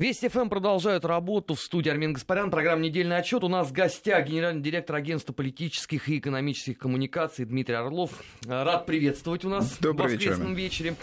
[0.00, 1.54] Вести ФМ продолжают работу.
[1.54, 2.50] В студии Армин Гаспарян.
[2.50, 3.44] Программа «Недельный отчет».
[3.44, 8.10] У нас в гостях генеральный директор агентства политических и экономических коммуникаций Дмитрий Орлов.
[8.46, 10.84] Рад приветствовать у нас Добрый в воскресном вечер.
[10.84, 10.96] вечере.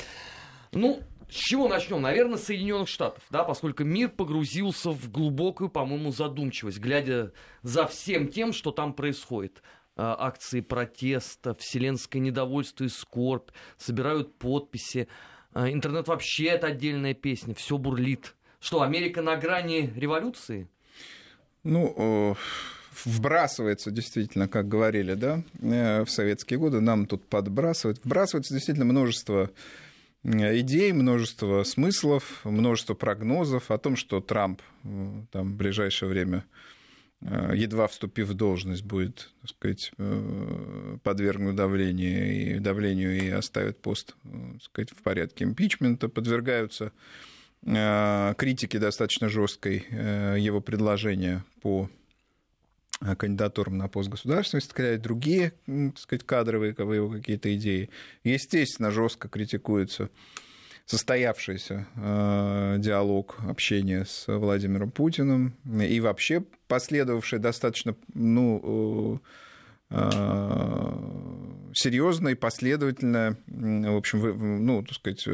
[0.71, 0.99] Ну,
[1.29, 2.01] с чего начнем?
[2.01, 8.29] Наверное, с Соединенных Штатов, да, поскольку мир погрузился в глубокую, по-моему, задумчивость, глядя за всем
[8.29, 9.61] тем, что там происходит.
[9.95, 15.07] А, Акции протеста, вселенское недовольство и скорбь, собирают подписи.
[15.53, 18.33] А, Интернет вообще это отдельная песня, все бурлит.
[18.67, 20.67] Что, Америка на грани революции?
[21.63, 22.35] Ну, э,
[23.05, 28.03] вбрасывается действительно, как говорили, да, э, в советские годы, нам тут подбрасывают.
[28.03, 29.51] Вбрасывается действительно множество
[30.25, 34.61] э, идей, множество смыслов, множество прогнозов о том, что Трамп
[35.31, 36.43] там, в ближайшее время,
[37.21, 39.91] едва вступив в должность, будет, так сказать,
[41.03, 46.91] подвергнут давлению и, давлению и оставит пост так сказать, в порядке импичмента, подвергаются
[47.65, 51.89] э, критике достаточно жесткой э, его предложения по
[53.01, 57.89] э, кандидатурам на пост государственного секретаря, другие, так сказать, кадровые его какие-то идеи.
[58.23, 60.09] Естественно, жестко критикуется
[60.85, 69.21] состоявшийся э, диалог, общение с Владимиром Путиным и вообще последовавшее достаточно, ну,
[71.73, 75.25] серьезно и последовательно, м, в общем, ну, так сказать,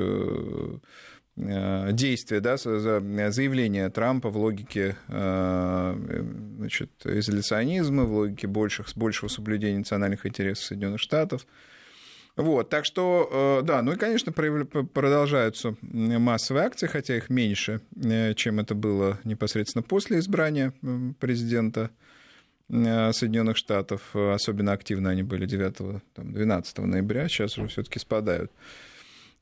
[1.35, 6.23] э, действие, да, за- за- заявление Трампа в логике э,
[6.57, 11.45] значит, изоляционизма, в логике больших, большего соблюдения национальных интересов Соединенных Штатов.
[12.35, 17.81] Вот, так что, э, да, ну и, конечно, продолжаются массовые акции, хотя их меньше,
[18.35, 20.73] чем это было непосредственно после избрания
[21.19, 21.91] президента
[22.69, 24.15] Соединенных Штатов.
[24.15, 28.51] Особенно активно они были 9-12 ноября, сейчас уже все-таки спадают.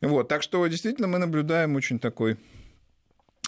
[0.01, 2.37] Вот, так что действительно мы наблюдаем очень такой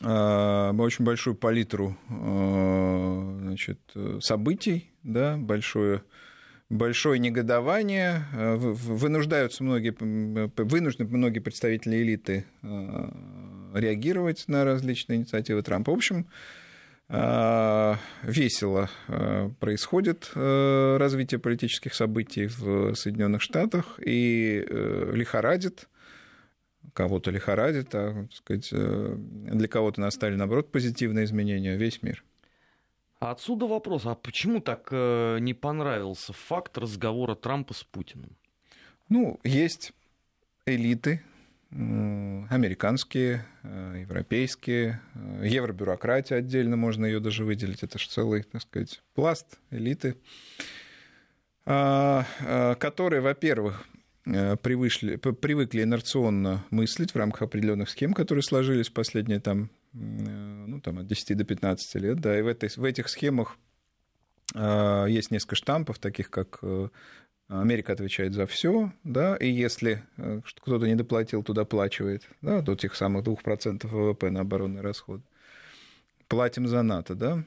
[0.04, 3.80] э, очень большую палитру э, значит,
[4.20, 6.04] событий, да, большое,
[6.70, 8.26] большое негодование.
[8.34, 12.46] Вы- Вынуждаются многие, вынуждены многие представители элиты
[13.74, 15.92] реагировать на различные инициативы Трампа.
[15.92, 16.28] В общем,
[18.24, 18.90] весело
[19.60, 25.88] происходит развитие политических событий в Соединенных Штатах и э, лихорадит
[26.94, 32.24] кого-то лихорадит, а так сказать, э, для кого-то настали, наоборот, позитивные изменения, весь мир.
[33.20, 38.36] А отсюда вопрос, а почему так э, не понравился факт разговора Трампа с Путиным?
[39.10, 39.94] Ну, есть
[40.66, 41.22] элиты,
[41.72, 45.02] американские, э, европейские,
[45.42, 50.16] евробюрократия отдельно, можно ее даже выделить, это же целый, так сказать, пласт элиты,
[51.66, 53.88] а, а, которые, во-первых,
[54.24, 60.70] привышли, п- привыкли инерционно мыслить в рамках определенных схем, которые сложились в последние там, м,
[60.70, 63.58] ну, там, от 10 до 15 лет, да, и в, этой, в этих схемах
[64.56, 66.90] а, есть несколько штампов, таких как э,
[67.48, 72.76] Америка отвечает за все, да, и если э, кто-то не доплатил, то доплачивает, да, до
[72.76, 75.24] тех самых 2% ВВП на оборонные расходы.
[76.28, 77.44] Платим за НАТО, да.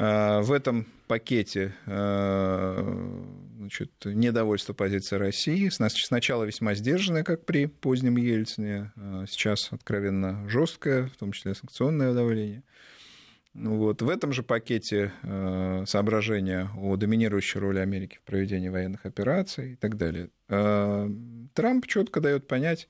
[0.00, 3.20] А, В этом пакете э,
[3.58, 5.68] значит, недовольство позиции России.
[5.70, 11.54] Сна- Сначала весьма сдержанное, как при позднем Ельцине, а сейчас откровенно жесткое, в том числе
[11.54, 12.62] санкционное давление.
[13.54, 14.02] Ну Вот.
[14.02, 15.12] В этом же пакете
[15.86, 20.28] соображения о доминирующей роли Америки в проведении военных операций и так далее.
[21.54, 22.86] Трамп четко дает понять,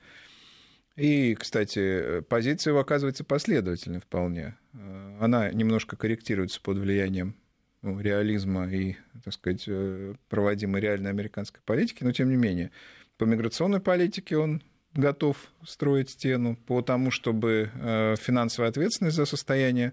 [0.98, 4.56] и, кстати, позиция его оказывается последовательной вполне.
[4.72, 7.36] Э, Она немножко корректируется под влиянием
[7.82, 12.72] ну, реализма и, так сказать, э, проводимой реальной американской политики, но тем не менее,
[13.16, 14.62] по миграционной политике он
[14.94, 19.92] готов строить стену, по тому, чтобы э, финансовая ответственность за состояние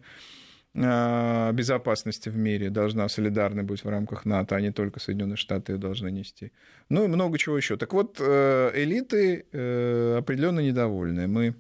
[0.76, 5.78] безопасности в мире должна солидарной быть в рамках НАТО, а не только Соединенные Штаты ее
[5.78, 6.52] должны нести.
[6.90, 7.78] Ну и много чего еще.
[7.78, 11.28] Так вот, э, элиты э, определенно недовольны.
[11.28, 11.56] Мы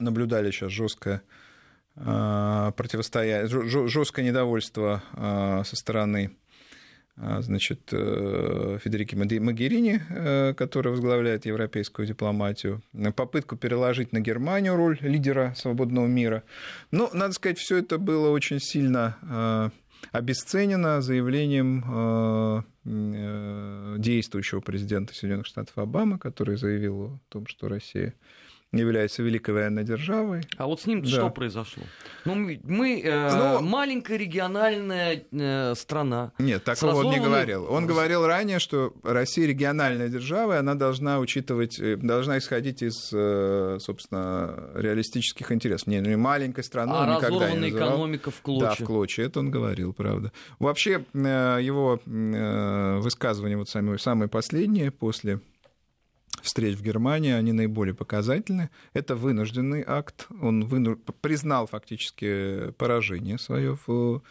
[0.00, 1.22] наблюдали сейчас жесткое
[1.94, 6.43] э, противостояние, жесткое недовольство э, со стороны э,
[7.16, 12.82] значит, э, Федерики Магерини, э, которая возглавляет европейскую дипломатию,
[13.16, 16.42] попытку переложить на Германию роль лидера свободного мира.
[16.90, 19.70] Но, надо сказать, все это было очень сильно э,
[20.12, 28.14] обесценено заявлением э, э, действующего президента Соединенных Штатов Обамы, который заявил о том, что Россия
[28.80, 30.42] является великой военной державой.
[30.56, 31.08] А вот с ним да.
[31.08, 31.82] что произошло?
[32.24, 33.60] Ну, мы э, Но...
[33.60, 36.32] Ну, маленькая региональная э, страна.
[36.38, 37.66] Нет, такого он не говорил.
[37.70, 43.10] Он говорил ранее, что Россия региональная держава, и она должна учитывать, э, должна исходить из,
[43.12, 45.86] э, собственно, реалистических интересов.
[45.86, 47.88] Не, ну, маленькая страна а никогда не называл.
[47.88, 48.68] экономика в клочья.
[48.68, 49.24] Да, в клочья.
[49.24, 50.32] Это он говорил, правда.
[50.58, 55.40] Вообще, э, его высказывания, вот самые, самые последние после
[56.44, 58.70] встреч в Германии, они наиболее показательны.
[58.92, 60.26] Это вынужденный акт.
[60.40, 60.96] Он выну...
[60.96, 64.22] признал фактически поражение свое в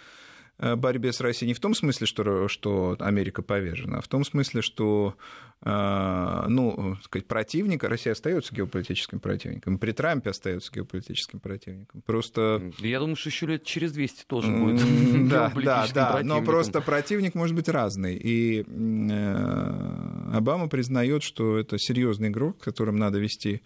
[0.76, 4.62] борьбе с Россией не в том смысле, что, что Америка повержена, а в том смысле,
[4.62, 5.16] что
[5.62, 12.02] э, ну, сказать, противник, Россия остается геополитическим противником, при Трампе остается геополитическим противником.
[12.06, 12.72] Просто...
[12.80, 14.82] Я думаю, что еще лет через 200 тоже будет
[15.30, 18.16] Да, да, да, но просто противник может быть разный.
[18.16, 23.62] И э, Обама признает, что это серьезный игрок, с которым надо вести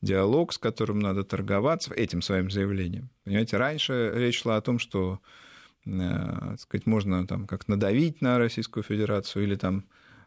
[0.00, 3.10] диалог, с которым надо торговаться этим своим заявлением.
[3.24, 5.20] Понимаете, раньше речь шла о том, что
[5.88, 9.84] э, сказать, можно там как надавить на Российскую Федерацию или там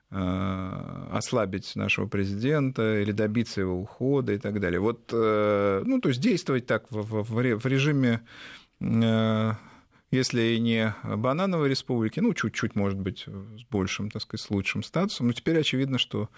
[0.10, 4.80] э, ослабить нашего президента или добиться его ухода и так далее.
[4.80, 8.22] Вот, э, ну, то есть действовать так в, в, в режиме,
[10.12, 15.28] если не банановой республики, ну, чуть-чуть, может быть, с большим, так сказать, с лучшим статусом,
[15.28, 16.30] но теперь очевидно, что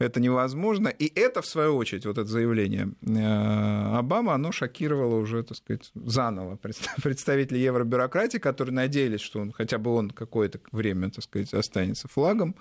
[0.00, 0.88] это невозможно.
[0.88, 5.90] И это, в свою очередь, вот это заявление э, Обамы, оно шокировало уже, так сказать,
[5.94, 6.56] заново
[7.02, 12.56] представителей евробюрократии, которые надеялись, что он, хотя бы он какое-то время, так сказать, останется флагом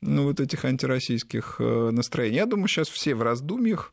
[0.00, 2.36] ну, вот этих антироссийских э, настроений.
[2.36, 3.92] Я думаю, сейчас все в раздумьях,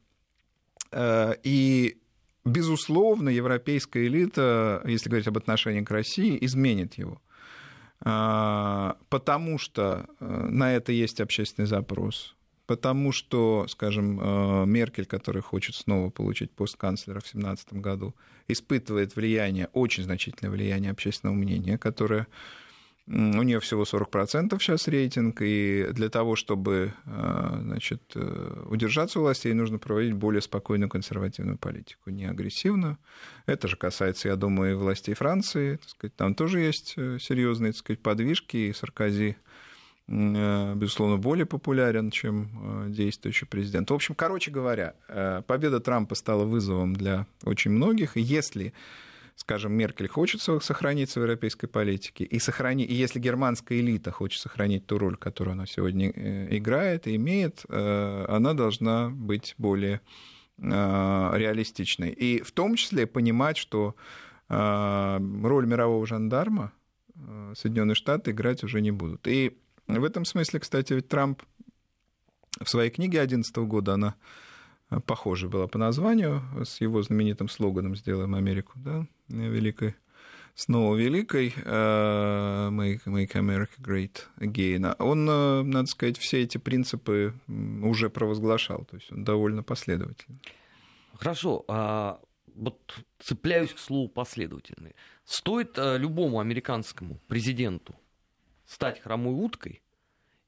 [0.91, 1.97] э, и
[2.45, 7.21] безусловно, европейская элита, если говорить об отношении к России, изменит его.
[7.99, 12.35] Потому что на это есть общественный запрос
[12.71, 18.15] потому что, скажем, э, Меркель, которая хочет снова получить пост канцлера в 2017 году,
[18.47, 22.27] испытывает влияние, очень значительное влияние общественного мнения, которое
[23.07, 29.23] у нее всего 40% сейчас рейтинг, и для того, чтобы э, значит, э, удержаться у
[29.23, 32.97] власти, ей нужно проводить более спокойную консервативную политику, не агрессивную.
[33.47, 35.75] Это же касается, я думаю, и властей Франции.
[35.75, 39.35] Так сказать, там тоже есть серьезные так сказать, подвижки, и Саркози
[40.11, 43.89] безусловно, более популярен, чем э, действующий президент.
[43.89, 48.17] В общем, короче говоря, э, победа Трампа стала вызовом для очень многих.
[48.17, 48.73] Если
[49.37, 52.83] скажем, Меркель хочет сохраниться в европейской политике, и, сохрани...
[52.83, 56.11] и если германская элита хочет сохранить ту роль, которую она сегодня
[56.55, 60.01] играет и имеет, она должна быть более
[60.59, 62.11] реалистичной.
[62.11, 63.95] И в том числе понимать, что
[64.47, 66.71] роль мирового жандарма
[67.55, 69.27] Соединенные Штаты играть уже не будут.
[69.27, 71.41] И в этом смысле, кстати, ведь Трамп
[72.63, 74.15] в своей книге 2011 года, она
[74.89, 79.95] э, похожа была по названию, с его знаменитым слоганом «Сделаем Америку», да, великой,
[80.55, 84.95] снова великой, э, make, make America Great Again.
[84.99, 90.41] Он, э, надо сказать, все эти принципы уже провозглашал, то есть он довольно последовательный.
[91.15, 92.19] Хорошо, а
[92.55, 92.79] вот
[93.19, 94.95] цепляюсь к слову последовательный.
[95.23, 97.95] Стоит любому американскому президенту
[98.71, 99.81] стать хромой уткой,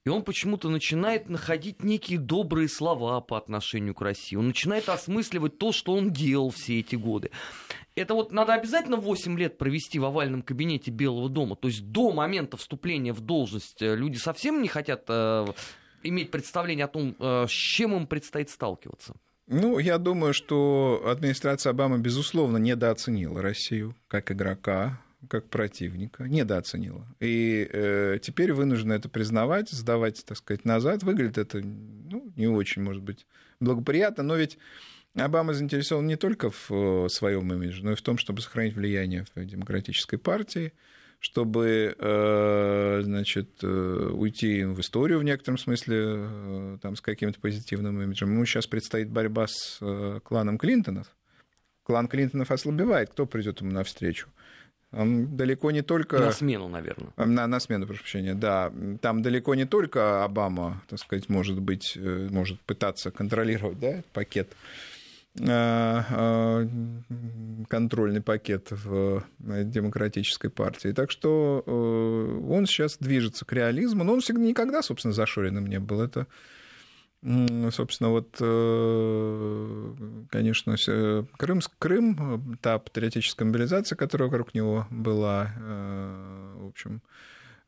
[0.06, 4.36] и он почему-то начинает находить некие добрые слова по отношению к России.
[4.36, 7.32] Он начинает осмысливать то, что он делал все эти годы.
[7.96, 11.56] Это вот надо обязательно 8 лет провести в овальном кабинете Белого дома.
[11.56, 15.46] То есть до момента вступления в должность э, люди совсем не хотят э,
[16.04, 19.14] иметь представление о том, э, с чем им предстоит сталкиваться.
[19.48, 25.00] Ну, я думаю, что администрация Обамы, безусловно, недооценила Россию как игрока,
[25.30, 27.08] как противника, недооценила.
[27.20, 31.04] И э, теперь вынуждена это признавать, сдавать, так сказать, назад.
[31.04, 33.26] Выглядит это ну, не очень, может быть,
[33.60, 34.58] благоприятно, но ведь
[35.16, 39.26] Обама заинтересован не только в э, своем имидже, но и в том, чтобы сохранить влияние
[39.36, 40.74] в демократической партии,
[41.20, 48.32] чтобы э, значит, э, уйти в историю в некотором смысле там, с каким-то позитивным имиджем.
[48.32, 49.80] Ему сейчас предстоит борьба с
[50.24, 51.08] кланом Клинтонов.
[51.84, 53.12] Клан Клинтонов ослабевает.
[53.12, 54.30] Кто придет ему навстречу?
[54.94, 56.20] Далеко не только...
[56.20, 57.12] На смену, наверное.
[57.18, 58.72] На, на смену, прошу прощения, да.
[59.02, 64.54] Там далеко не только Обама, так сказать, может быть, э, может пытаться контролировать да, пакет
[65.40, 66.68] э, э,
[67.70, 70.92] контрольный пакет в демократической партии.
[70.92, 71.64] Так что
[72.48, 76.02] он сейчас движется к реализму, но он всегда никогда, собственно, зашоренным не был.
[76.02, 76.28] Это
[77.72, 79.94] Собственно, вот, э,
[80.30, 80.76] конечно,
[81.38, 87.02] Крым, Крым, та патриотическая мобилизация, которая вокруг него была, э, в общем,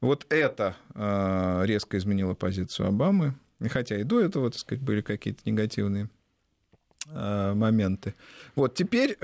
[0.02, 3.36] вот это э, резко изменило позицию Обамы.
[3.70, 6.10] Хотя и до этого, так сказать, были какие-то негативные
[7.08, 8.16] моменты.
[8.56, 9.16] Вот теперь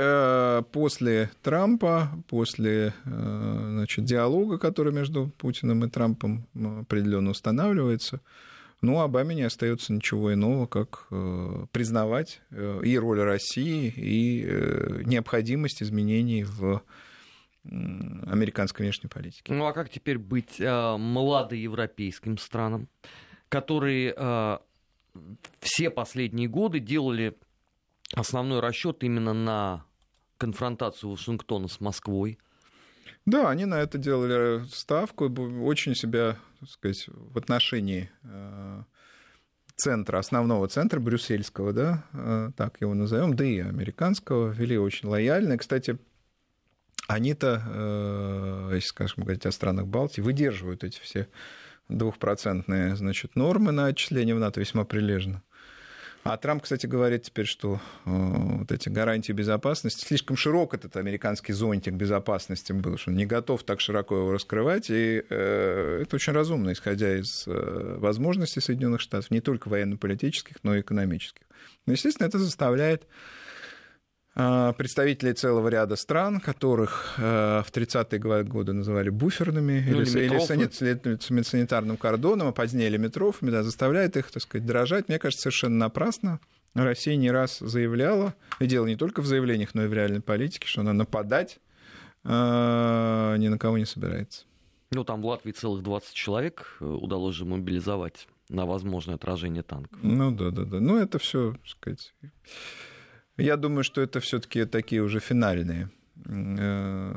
[0.72, 8.22] после Трампа, после значит, диалога, который между Путиным и Трампом определенно устанавливается,
[8.82, 15.02] ну, Обаме не остается ничего иного, как э, признавать э, и роль России, и э,
[15.06, 16.82] необходимость изменений в
[17.64, 19.54] американской внешней политике.
[19.54, 22.88] Ну а как теперь быть э, младоевропейским странам,
[23.50, 24.58] которые э,
[25.60, 27.38] все последние годы делали
[28.16, 29.86] основной расчет именно на
[30.38, 32.40] конфронтацию Вашингтона с Москвой?
[33.26, 35.30] Да, они на это делали ставку,
[35.64, 38.84] очень себя, сказать, в отношении э,
[39.76, 45.58] центра, основного центра брюссельского, да, э, так его назовем, да и американского, вели очень лояльно.
[45.58, 45.98] Кстати,
[47.08, 51.28] они-то, э, если, скажем, говорить о странах Балтии, выдерживают эти все
[51.90, 55.44] двухпроцентные, значит, нормы на отчисление в НАТО весьма прилежно.
[56.24, 61.52] А Трамп, кстати, говорит теперь, что э, вот эти гарантии безопасности, слишком широк этот американский
[61.52, 66.34] зонтик безопасности был, что он не готов так широко его раскрывать, и э, это очень
[66.34, 71.42] разумно, исходя из э, возможностей Соединенных Штатов, не только военно-политических, но и экономических.
[71.88, 73.08] Но, естественно, это заставляет
[74.34, 81.98] представителей целого ряда стран, которых э, в 30-е годы называли буферными ну, или, или санитарным
[81.98, 85.10] кордоном, а позднее лимитрофами, да, заставляет их, так сказать, дрожать.
[85.10, 86.40] Мне кажется, совершенно напрасно.
[86.74, 90.66] Россия не раз заявляла, и дело не только в заявлениях, но и в реальной политике,
[90.66, 91.60] что она нападать
[92.24, 92.30] э,
[93.38, 94.46] ни на кого не собирается.
[94.92, 100.00] Ну, там в Латвии целых 20 человек э, удалось же мобилизовать на возможное отражение танков.
[100.02, 100.80] Ну, да, да, да.
[100.80, 102.14] Ну, это все, так сказать
[103.42, 105.90] я думаю, что это все-таки такие уже финальные,
[106.26, 107.14] э,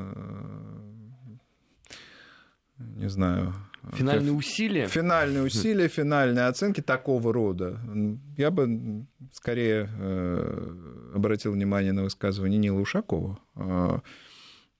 [2.77, 3.53] не знаю.
[3.93, 4.87] Финальные усилия?
[4.87, 7.79] Финальные усилия, финальные оценки такого рода.
[8.37, 14.01] Я бы скорее э, обратил внимание на высказывание Нила Ушакова, а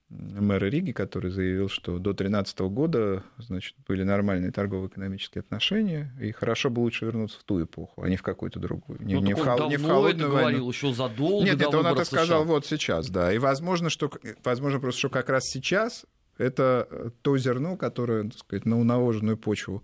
[0.10, 6.70] мэра Риги, который заявил, что до 2013 года значит, были нормальные торгово-экономические отношения, и хорошо
[6.70, 9.02] бы лучше вернуться в ту эпоху, а не в какую-то другую.
[9.02, 11.88] Не, ну, не, в, хол- не в холодную это говорил еще задолго Нет, это он
[11.88, 13.34] это сказал вот сейчас, да.
[13.34, 14.12] И возможно, что,
[14.44, 16.06] возможно просто, что как раз сейчас
[16.38, 19.84] это то зерно, которое, так сказать, на уналоженную почву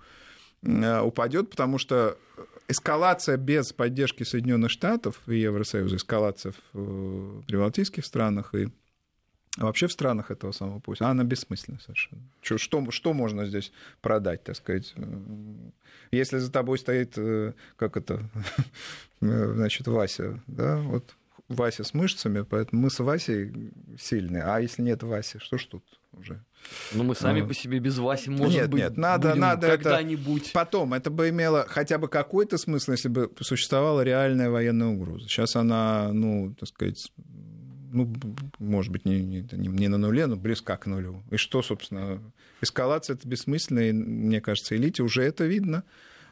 [0.63, 2.17] э, упадет, потому что
[2.67, 8.69] эскалация без поддержки Соединенных Штатов и Евросоюза, эскалация в э, прибалтийских странах и
[9.57, 12.21] а вообще в странах этого самого Путина, она бессмысленна совершенно.
[12.41, 14.93] Что, что, что можно здесь продать, так сказать?
[16.11, 18.29] Если за тобой стоит, э, как это,
[19.21, 21.15] значит, Вася, да, вот
[21.49, 25.83] Вася с мышцами, поэтому мы с Васей сильные, а если нет Васи, что ж тут
[26.13, 26.43] уже?
[26.93, 30.43] Ну, мы сами а, по себе без Васи, может нет, быть, нет, надо, надо когда-нибудь.
[30.43, 30.51] Это...
[30.53, 35.27] Потом, это бы имело хотя бы какой-то смысл, если бы существовала реальная военная угроза.
[35.27, 37.11] Сейчас она, ну, так сказать,
[37.91, 38.13] ну,
[38.59, 41.23] может быть, не, не, не на нуле, но близка к нулю.
[41.29, 42.21] И что, собственно,
[42.61, 45.83] эскалация это бессмысленно, и, мне кажется, элите уже это видно,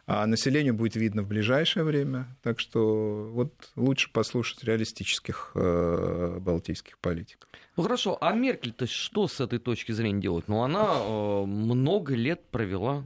[0.08, 2.26] а населению будет видно в ближайшее время.
[2.42, 7.48] Так что вот лучше послушать реалистических э, балтийских политиков.
[7.78, 10.48] Ну хорошо, а Меркель-то что с этой точки зрения делает?
[10.48, 13.06] Ну, она э, много лет провела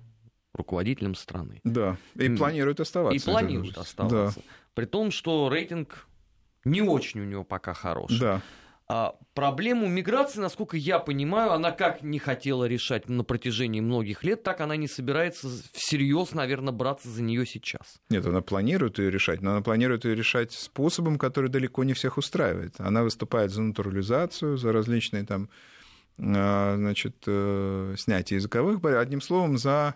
[0.54, 1.60] руководителем страны.
[1.64, 3.18] Да, и планирует оставаться.
[3.18, 4.40] И планирует оставаться.
[4.40, 4.46] Да.
[4.74, 6.08] При том, что рейтинг
[6.66, 8.20] не очень у него пока хороший.
[8.20, 8.42] Да.
[8.88, 14.44] А проблему миграции, насколько я понимаю, она как не хотела решать на протяжении многих лет,
[14.44, 18.02] так она не собирается всерьез, наверное, браться за нее сейчас.
[18.10, 22.18] Нет, она планирует ее решать, но она планирует ее решать способом, который далеко не всех
[22.18, 22.76] устраивает.
[22.78, 25.50] Она выступает за натурализацию, за различные там,
[26.20, 29.96] а, значит, э, снятие языковых барьеров, одним словом, за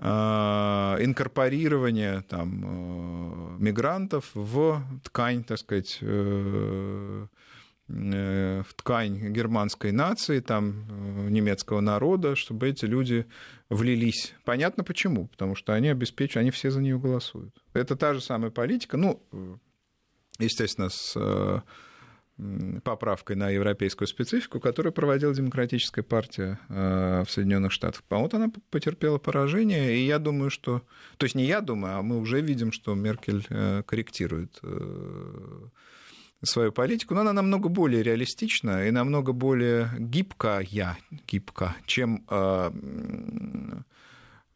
[0.00, 7.26] инкорпорирование там, э, мигрантов в ткань, так сказать, э,
[7.88, 10.84] э, в ткань германской нации, там,
[11.30, 13.26] немецкого народа, чтобы эти люди
[13.70, 14.34] влились.
[14.44, 17.56] Понятно почему, потому что они обеспечивают, они все за нее голосуют.
[17.72, 19.20] Это та же самая политика, ну,
[20.38, 21.16] естественно, с
[22.84, 28.02] поправкой на европейскую специфику, которую проводила Демократическая партия э, в Соединенных Штатах.
[28.08, 30.82] А вот она потерпела поражение, и я думаю, что...
[31.16, 35.66] То есть не я думаю, а мы уже видим, что Меркель э, корректирует э,
[36.42, 42.24] свою политику, но она намного более реалистична и намного более гибкая, гибка, чем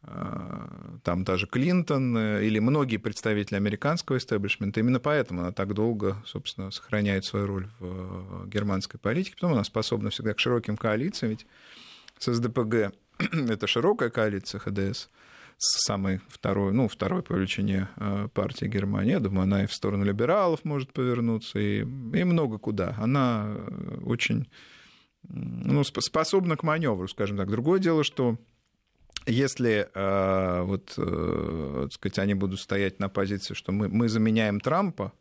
[0.05, 4.81] там даже Клинтон э, или многие представители американского истеблишмента.
[4.81, 9.37] Именно поэтому она так долго, собственно, сохраняет свою роль в э, германской политике.
[9.37, 11.47] Потом она способна всегда к широким коалициям, ведь
[12.19, 12.93] с СДПГ
[13.33, 15.09] это широкая коалиция ХДС,
[15.57, 19.13] самой второй, ну, второй по величине э, партии Германии.
[19.13, 22.97] Я думаю, она и в сторону либералов может повернуться, и, и много куда.
[22.99, 23.57] Она
[24.05, 24.49] очень
[25.29, 27.49] ну, способна к маневру, скажем так.
[27.49, 28.37] Другое дело, что
[29.27, 35.13] если э, вот, э, сказать, они будут стоять на позиции, что мы, мы заменяем Трампа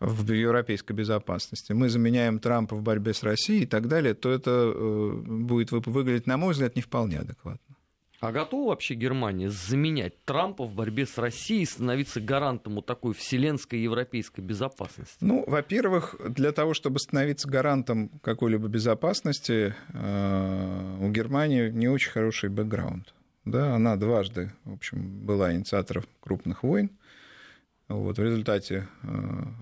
[0.00, 4.50] в европейской безопасности, мы заменяем Трампа в борьбе с Россией и так далее, то это
[4.50, 7.73] э, будет выглядеть, на мой взгляд, не вполне адекватно.
[8.24, 13.12] А готова вообще Германия заменять Трампа в борьбе с Россией и становиться гарантом вот такой
[13.12, 15.18] вселенской европейской безопасности?
[15.20, 22.48] Ну, во-первых, для того, чтобы становиться гарантом какой-либо безопасности, э, у Германии не очень хороший
[22.48, 23.12] бэкграунд.
[23.44, 26.90] Да, она дважды, в общем, была инициатором крупных войн.
[27.94, 29.08] Вот, в результате э,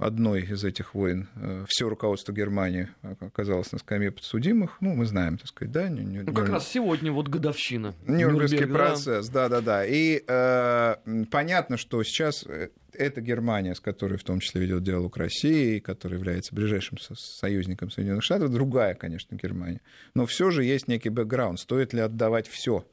[0.00, 2.88] одной из этих войн э, все руководство Германии
[3.20, 4.78] оказалось на скамье подсудимых.
[4.80, 5.88] Ну, мы знаем, так сказать, да?
[5.88, 7.94] Не, ну, как раз сегодня вот годовщина.
[8.06, 9.84] Нюрнбергский процесс, да-да-да.
[9.84, 15.16] И э, понятно, что сейчас э, эта Германия, с которой в том числе ведет диалог
[15.16, 19.80] России, которая является ближайшим союзником Соединенных Штатов, другая, конечно, Германия.
[20.14, 21.60] Но все же есть некий бэкграунд.
[21.60, 22.86] Стоит ли отдавать все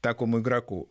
[0.00, 0.88] такому игроку?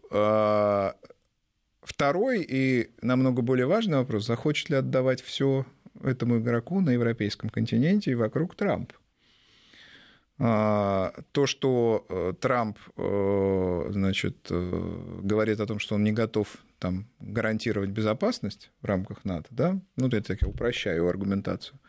[1.88, 5.65] Второй и намного более важный вопрос, захочет ли отдавать все
[6.03, 8.91] этому игроку на европейском континенте и вокруг Трамп.
[10.38, 16.58] А, то, что э, Трамп э, значит, э, говорит о том, что он не готов
[16.77, 21.79] там, гарантировать безопасность в рамках НАТО, да, ну, это я упрощаю аргументацию,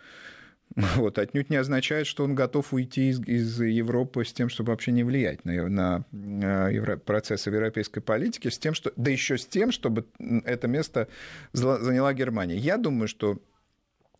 [0.96, 4.92] вот, отнюдь не означает, что он готов уйти из, из Европы с тем, чтобы вообще
[4.92, 9.46] не влиять на, на, на евро, процессы европейской политики, с тем, что, да еще с
[9.46, 10.06] тем, чтобы
[10.44, 11.08] это место
[11.52, 12.56] заняла Германия.
[12.56, 13.42] Я думаю, что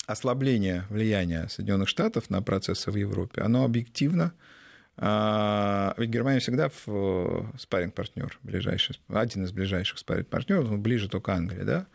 [0.07, 4.33] ослабление влияния Соединенных Штатов на процессы в Европе, оно объективно
[5.01, 11.09] а, ведь Германия всегда в спаринг партнер ближайший, один из ближайших спаринг партнеров, ну, ближе
[11.09, 11.87] только Англия, да,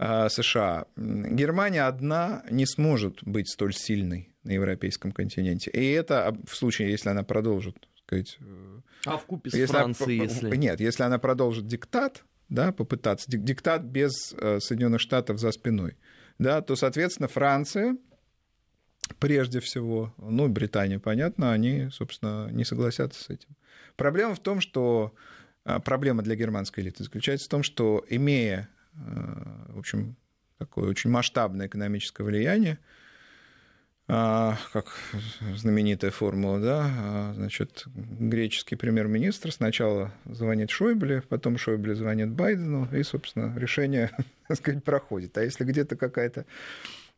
[0.00, 0.86] США.
[0.96, 5.70] Германия одна не сможет быть столь сильной на европейском континенте.
[5.70, 7.76] И это в случае, если она продолжит,
[8.06, 8.38] сказать...
[8.40, 10.56] Э, а в купе с если Францией, она, если...
[10.56, 15.98] Нет, если она продолжит диктат, да, попытаться, диктат без э, Соединенных Штатов за спиной,
[16.38, 17.98] да, то, соответственно, Франция,
[19.18, 23.50] прежде всего, ну, Британия, понятно, они, собственно, не согласятся с этим.
[23.96, 25.14] Проблема в том, что
[25.64, 30.16] а, проблема для германской элиты заключается в том, что, имея в общем,
[30.58, 32.78] такое очень масштабное экономическое влияние,
[34.12, 34.92] а, как
[35.54, 43.04] знаменитая формула, да, а, значит, греческий премьер-министр сначала звонит Шойбле, потом Шойбле звонит Байдену, и,
[43.04, 44.10] собственно, решение,
[44.48, 45.38] так сказать, проходит.
[45.38, 46.44] А если где-то какая-то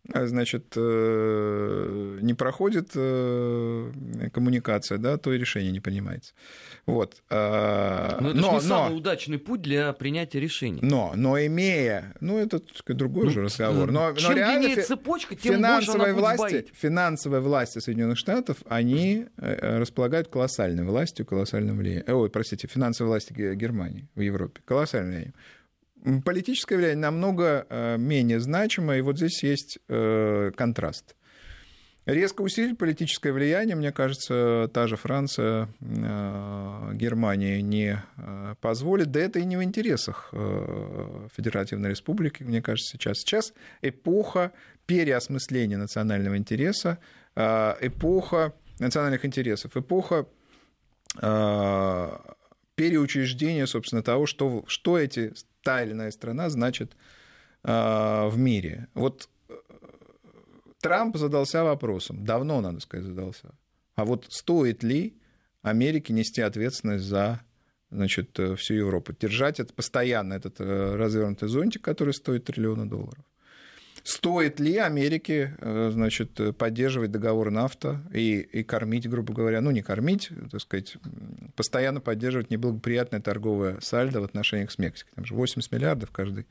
[0.08, 3.92] значит, э, не проходит э,
[4.32, 6.34] коммуникация, да, то и решение не принимается.
[6.86, 7.22] Вот.
[7.30, 10.80] А, но это но, не но, самый удачный путь для принятия решений.
[10.82, 13.92] Но, но имея, ну это сказать, другой ну, же разговор.
[13.92, 19.78] Но, чем но реально фи- цепочка, тем финансовые власти, финансовые власти Соединенных Штатов, они э,
[19.78, 22.12] располагают колоссальной властью, колоссальным влиянием.
[22.12, 25.34] Ой, простите, финансовые власти Германии в Европе, колоссальным влиянием
[26.24, 31.16] политическое влияние намного э, менее значимо, и вот здесь есть э, контраст.
[32.04, 38.02] Резко усилить политическое влияние, мне кажется, та же Франция, э, Германия не
[38.60, 39.12] позволит.
[39.12, 40.30] Да это и не в интересах
[41.36, 43.18] Федеративной Республики, мне кажется, сейчас.
[43.18, 44.50] Сейчас эпоха
[44.86, 46.98] переосмысления национального интереса,
[47.36, 50.26] эпоха национальных интересов, эпоха
[52.74, 55.32] переучреждения, собственно, того, что, что эти
[55.62, 56.96] та или иная страна значит
[57.62, 58.88] а, в мире.
[58.94, 59.54] Вот э,
[60.80, 63.54] Трамп задался вопросом, давно, надо сказать, задался.
[63.94, 65.16] А вот стоит ли
[65.62, 67.40] Америке нести ответственность за
[67.90, 69.12] значит, э, всю Европу?
[69.12, 73.24] Держать это постоянно, этот э, развернутый зонтик, который стоит триллиона долларов.
[74.04, 80.30] Стоит ли Америке значит, поддерживать договор нафта и, и кормить, грубо говоря, ну не кормить,
[80.50, 80.96] так сказать,
[81.54, 85.12] постоянно поддерживать неблагоприятное торговое сальдо в отношениях с Мексикой.
[85.14, 86.46] Там же 80 миллиардов каждый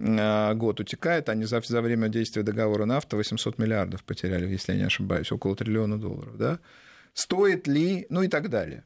[0.00, 4.78] а, год утекает, они за, за время действия договора нафта 800 миллиардов потеряли, если я
[4.78, 6.36] не ошибаюсь, около триллиона долларов.
[6.38, 6.58] Да?
[7.12, 8.84] Стоит ли, ну и так далее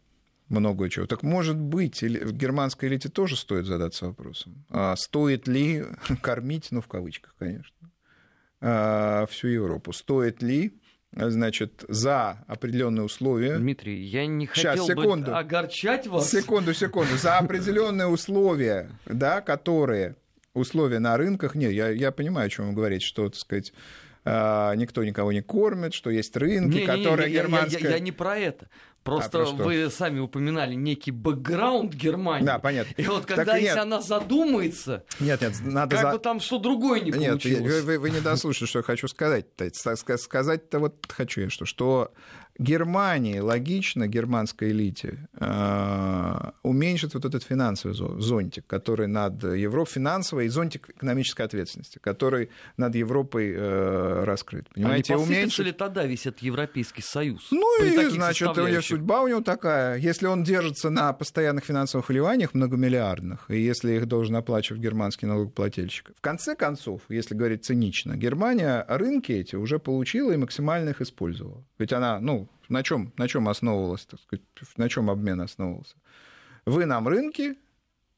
[0.48, 1.06] много чего.
[1.06, 5.84] Так может быть, или в германской элите тоже стоит задаться вопросом, а стоит ли
[6.22, 7.74] кормить, ну в кавычках, конечно,
[8.60, 9.92] всю Европу?
[9.92, 10.72] Стоит ли
[11.12, 13.56] значит, за определенные условия.
[13.56, 15.30] Дмитрий, я не хотел Сейчас, секунду.
[15.30, 16.30] бы огорчать вас.
[16.30, 17.16] Секунду, секунду.
[17.16, 20.16] За определенные условия, да, которые
[20.52, 21.54] условия на рынках.
[21.54, 23.72] Нет, я, я понимаю, о чем вы говорите, что, так сказать,
[24.24, 27.80] а, никто никого не кормит, что есть рынки, не, которые не, не, германская...
[27.80, 28.68] Я, я, я не про это.
[29.06, 32.44] Просто а вы сами упоминали некий бэкграунд Германии.
[32.44, 32.92] Да, понятно.
[32.96, 36.12] И вот когда так, если она задумается, нет, нет, надо как за...
[36.12, 37.60] бы там что другое не нет, получилось.
[37.60, 39.46] Нет, вы, вы, вы не дослушали, что я хочу сказать.
[39.72, 42.12] Сказать-то вот хочу я что, что
[42.58, 50.48] Германии логично, германской элите, э, уменьшить вот этот финансовый зонтик, который над Европой, финансовый и
[50.48, 54.68] зонтик экономической ответственности, который над Европой э, раскрыт.
[54.74, 55.66] Понимаете, а не уменьшить...
[55.66, 57.48] ли тогда весь этот Европейский Союз?
[57.50, 59.98] Ну и, значит, у него судьба у него такая.
[59.98, 66.12] Если он держится на постоянных финансовых вливаниях многомиллиардных, и если их должен оплачивать германский налогоплательщик,
[66.16, 71.64] в конце концов, если говорить цинично, Германия рынки эти уже получила и максимально их использовала.
[71.78, 74.44] Ведь она, ну, на чем, на чем основывалась, так сказать,
[74.76, 75.96] на чем обмен основывался?
[76.64, 77.56] Вы нам рынки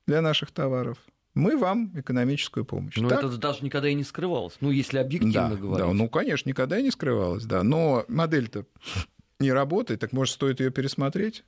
[0.07, 0.99] для наших товаров,
[1.35, 2.97] мы вам экономическую помощь.
[2.97, 3.25] Но так?
[3.25, 5.87] это даже никогда и не скрывалось, ну, если объективно да, говорить.
[5.87, 7.63] Да, ну, конечно, никогда и не скрывалось, да.
[7.63, 8.65] Но модель-то
[9.39, 11.45] не работает, так может стоит ее пересмотреть?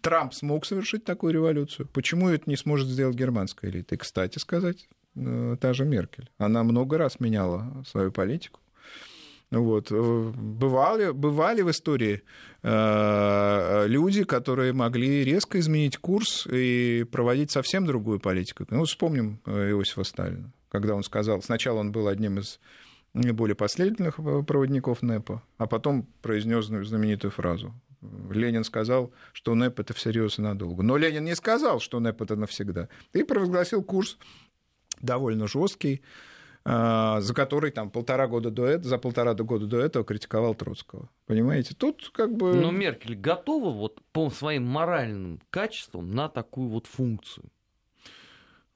[0.00, 1.88] Трамп смог совершить такую революцию.
[1.92, 3.94] Почему это не сможет сделать германская элита?
[3.94, 6.30] И, кстати сказать, э, та же Меркель.
[6.38, 8.60] Она много раз меняла свою политику.
[9.50, 9.90] Вот.
[9.90, 12.22] Э, бывали, бывали в истории
[12.62, 18.66] э, люди, которые могли резко изменить курс и проводить совсем другую политику.
[18.70, 22.60] Ну, вспомним э, Иосифа Сталина, когда он сказал, сначала он был одним из
[23.14, 27.74] наиболее последовательных проводников НЭПа, а потом произнес знаменитую фразу.
[28.30, 30.82] Ленин сказал, что НЭП это всерьез и надолго.
[30.82, 32.88] Но Ленин не сказал, что НЭП это навсегда.
[33.12, 34.18] И провозгласил курс
[35.00, 36.02] довольно жесткий,
[36.68, 41.08] за который там полтора года до этого, за полтора года до этого критиковал Троцкого.
[41.26, 41.74] Понимаете?
[41.74, 42.54] Тут как бы...
[42.54, 47.46] Но Меркель готова вот по своим моральным качествам на такую вот функцию?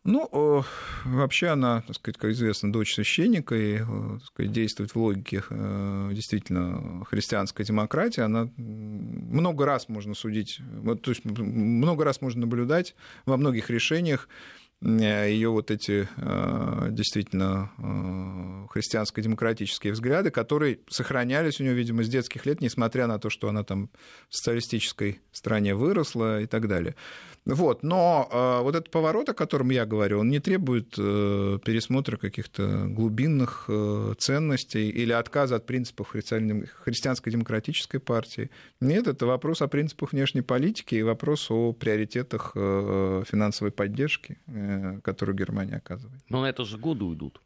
[0.05, 0.65] Ну,
[1.05, 6.11] вообще она, так сказать, как известно, дочь священника и так сказать, действует в логике э,
[6.13, 8.21] действительно христианской демократии.
[8.21, 10.59] Она много раз можно судить,
[11.03, 17.71] то есть много раз можно наблюдать во многих решениях Э, ее вот эти э, действительно
[17.79, 23.49] э, христианско-демократические взгляды, которые сохранялись у нее, видимо, с детских лет, несмотря на то, что
[23.49, 23.91] она там
[24.29, 26.97] в социалистической стране выросла и так далее.
[27.45, 27.83] Вот.
[27.83, 32.87] Но э, вот этот поворот, о котором я говорю, он не требует э, пересмотра каких-то
[32.87, 38.51] глубинных э, ценностей или отказа от принципов христианской демократической партии.
[38.81, 45.01] Нет, это вопрос о принципах внешней политики и вопрос о приоритетах э, финансовой поддержки, э,
[45.03, 46.23] которую Германия оказывает.
[46.29, 47.41] Но на это же годы уйдут.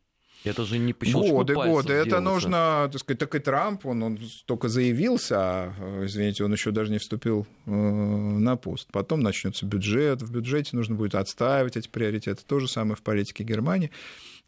[0.47, 1.93] Это же не по Годы, годы.
[1.93, 6.71] Это нужно, так сказать, так и Трамп, он, он только заявился, а, извините, он еще
[6.71, 8.89] даже не вступил э, на пост.
[8.93, 12.43] Потом начнется бюджет, в бюджете нужно будет отстаивать эти приоритеты.
[12.47, 13.91] То же самое в политике Германии.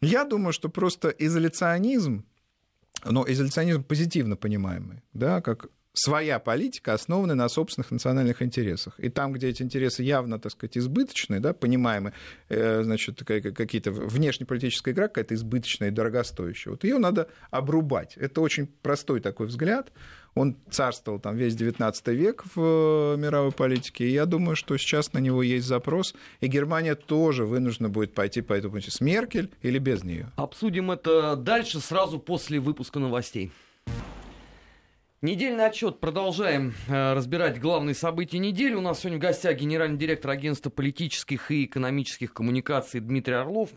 [0.01, 2.23] Я думаю, что просто изоляционизм,
[3.03, 5.67] но изоляционизм позитивно понимаемый, да, как
[5.99, 8.99] своя политика, основанная на собственных национальных интересах.
[8.99, 12.13] И там, где эти интересы явно, так сказать, избыточные, да, понимаемы,
[12.49, 18.15] э, значит, какие-то внешнеполитическая игра какая-то избыточная и дорогостоящая, вот ее надо обрубать.
[18.17, 19.91] Это очень простой такой взгляд.
[20.35, 25.11] Он царствовал там весь 19 век в э, мировой политике, и я думаю, что сейчас
[25.13, 29.51] на него есть запрос, и Германия тоже вынуждена будет пойти по этому пути с Меркель
[29.61, 30.31] или без нее.
[30.37, 33.51] Обсудим это дальше, сразу после выпуска новостей.
[35.21, 35.99] Недельный отчет.
[35.99, 38.73] Продолжаем э, разбирать главные события недели.
[38.73, 43.69] У нас сегодня в гостях генеральный директор агентства политических и экономических коммуникаций Дмитрий Орлов.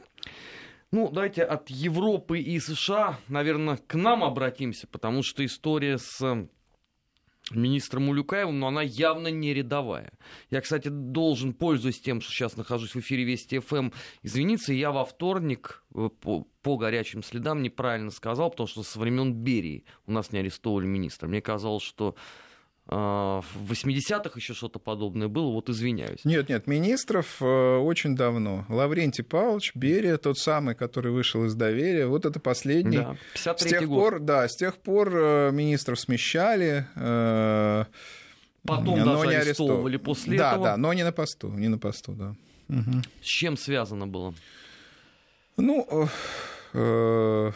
[0.93, 6.47] Ну, давайте от Европы и США, наверное, к нам обратимся, потому что история с
[7.57, 10.13] министром Улюкаевым, но она явно не рядовая.
[10.51, 14.91] Я, кстати, должен, пользуясь тем, что сейчас нахожусь в эфире Вести ФМ, эм, извиниться, я
[14.93, 20.13] во вторник э, по, по горячим следам неправильно сказал, потому что со времен Берии у
[20.13, 21.29] нас не арестовывали министра.
[21.29, 22.15] Мне казалось, что
[22.93, 26.25] в 80-х еще что-то подобное было, вот извиняюсь.
[26.25, 28.67] Нет, нет, министров э, очень давно.
[28.69, 32.99] Лаврентий Павлович, Берия, тот самый, который вышел из доверия, вот это последний.
[32.99, 33.99] Да, 53 с тех год.
[33.99, 36.87] пор, да, с тех пор э, министров смещали.
[36.97, 37.85] Э,
[38.67, 40.65] Потом но даже не арестовывали после да, этого.
[40.65, 42.35] Да, да, но не на посту, не на посту, да.
[42.69, 43.03] Угу.
[43.21, 44.35] С чем связано было?
[45.57, 46.09] Ну,
[46.73, 47.53] э,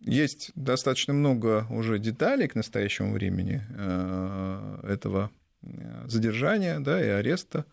[0.00, 5.30] есть достаточно много уже деталей к настоящему времени э, этого
[5.62, 7.66] э, задержания да, и ареста.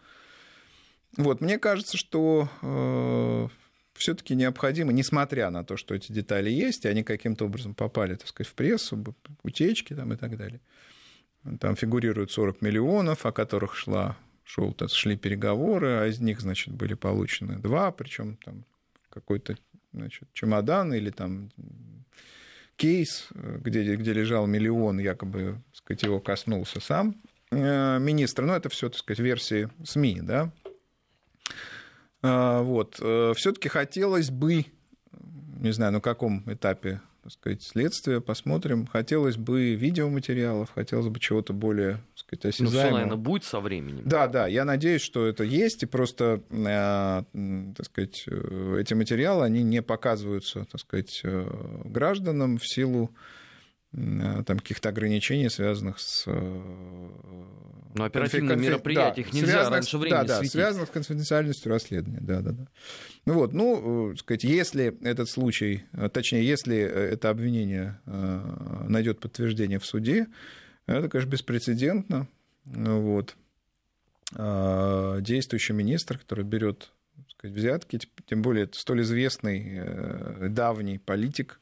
[1.15, 3.47] Вот, мне кажется, что э,
[3.93, 8.27] все-таки необходимо, несмотря на то, что эти детали есть, и они каким-то образом попали, так
[8.27, 10.59] сказать, в прессу, утечки там и так далее.
[11.59, 16.93] Там фигурируют 40 миллионов, о которых шла, шел, шли переговоры, а из них, значит, были
[16.93, 18.65] получены два, причем там
[19.09, 19.55] какой-то
[19.93, 21.49] значит, чемодан или там
[22.77, 28.43] кейс, где, где лежал миллион, якобы, так сказать, его коснулся сам министр.
[28.43, 30.51] Но это все, так сказать, версии СМИ, да.
[32.21, 32.95] Вот.
[33.35, 34.65] Все-таки хотелось бы,
[35.59, 38.87] не знаю, на каком этапе так сказать, следствия, посмотрим.
[38.87, 42.73] Хотелось бы видеоматериалов, хотелось бы чего-то более сказать, осязаемого.
[42.73, 44.03] Ну, все, наверное, будет со временем.
[44.05, 47.23] Да, да, я надеюсь, что это есть, и просто, э,
[47.75, 53.11] так сказать, э, эти материалы, они не показываются, так сказать, э, гражданам в силу
[53.93, 56.25] там каких-то ограничений, связанных с...
[56.25, 58.69] Но оперативные конфи...
[58.69, 60.51] мероприятия, да, нельзя связанных, раньше времени Да, да, светить.
[60.51, 62.67] связанных с конфиденциальностью расследования, да, да, да.
[63.25, 70.27] Ну вот, ну, сказать, если этот случай, точнее, если это обвинение найдет подтверждение в суде,
[70.87, 72.27] это, конечно, беспрецедентно.
[72.65, 73.35] Вот.
[74.31, 76.91] Действующий министр, который берет
[77.29, 81.59] сказать, взятки, тем более столь известный давний политик,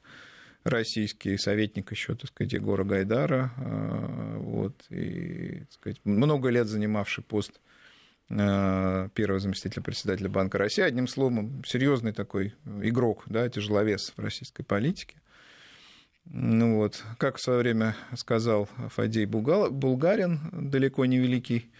[0.65, 7.23] российский советник еще, так сказать, Егора Гайдара, а, вот, и, так сказать, много лет занимавший
[7.23, 7.61] пост
[8.29, 10.81] а, первого заместителя председателя Банка России.
[10.81, 15.17] Одним словом, серьезный такой игрок, да, тяжеловес в российской политике.
[16.25, 21.71] Ну вот, как в свое время сказал Фадей Булгарин, далеко не великий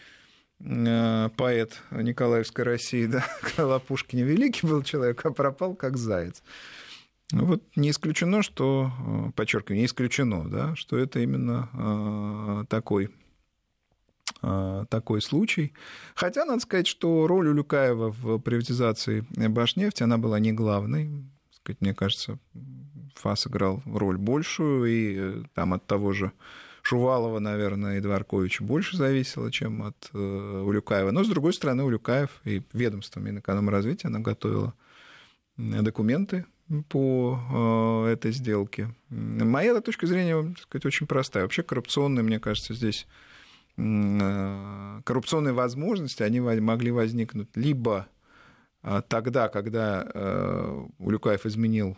[0.64, 3.26] а, поэт Николаевской России, да,
[3.58, 6.42] Лапушкин великий был человек, а пропал как заяц.
[7.32, 13.10] Вот не исключено, что, э, подчеркиваю, не исключено, да, что это именно э, такой,
[14.44, 15.74] э, такой случай.
[16.14, 21.26] Хотя, надо сказать, что роль Улюкаева в приватизации Башнефти, она была не главной.
[21.52, 22.38] Сказать, мне кажется,
[23.16, 26.32] ФАС играл роль большую, и там от того же
[26.82, 31.12] Шувалова, наверное, и Дворковича больше зависело, чем от Улюкаева.
[31.12, 34.74] Но, с другой стороны, Улюкаев и ведомство Минэкономразвития, она готовила
[35.58, 36.46] документы
[36.90, 38.90] по э, этой сделке.
[39.10, 41.44] Моя точка зрения, так сказать, очень простая.
[41.44, 43.08] Вообще коррупционные, мне кажется, здесь
[43.78, 48.15] э, коррупционные возможности, они могли возникнуть либо э,
[49.08, 51.98] тогда, когда Улюкаев изменил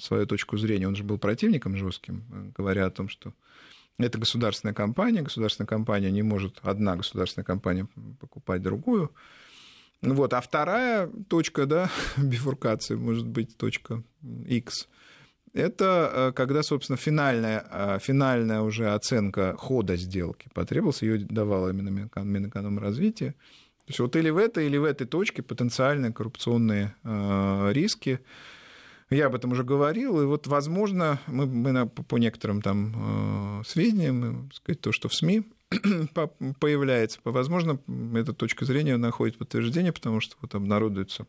[0.00, 3.32] свою точку зрения, он же был противником жестким, говоря о том, что
[3.98, 7.86] это государственная компания, государственная компания не может одна государственная компания
[8.20, 9.12] покупать другую,
[10.02, 10.34] вот.
[10.34, 14.02] А вторая точка да, бифуркации, может быть, точка
[14.46, 14.88] X,
[15.52, 22.10] это э, когда, собственно, финальная, э, финальная уже оценка хода сделки потребовалась, ее давала именно
[22.16, 23.34] Минэкономразвитие.
[23.86, 28.20] То есть вот или в этой, или в этой точке потенциальные коррупционные э, риски.
[29.10, 34.80] Я об этом уже говорил, и вот, возможно, мы, мы по некоторым там сведениям, сказать,
[34.80, 35.44] то, что в СМИ
[36.60, 37.20] появляется.
[37.24, 37.78] Возможно,
[38.14, 41.26] эта точка зрения находит подтверждение, потому что вот обнародуется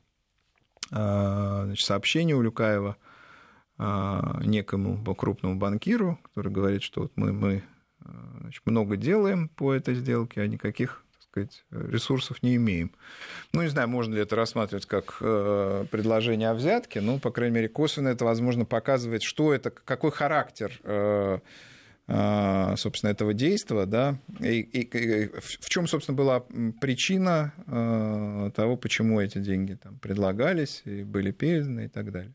[0.92, 2.98] а, значит, сообщение у Люкаева
[3.78, 7.64] а, некому крупному банкиру, который говорит, что вот мы, мы
[8.00, 11.03] а, значит, много делаем по этой сделке, а никаких
[11.34, 12.92] сказать, ресурсов не имеем.
[13.54, 17.70] Ну, не знаю, можно ли это рассматривать как предложение о взятке, но, по крайней мере,
[17.70, 20.80] косвенно это, возможно, показывает, что это, какой характер
[22.06, 26.42] а, собственно, этого действия, да, и, и, и в чем, собственно, была
[26.82, 27.54] причина
[28.56, 32.34] того, почему эти деньги там предлагались и были переданы и так далее.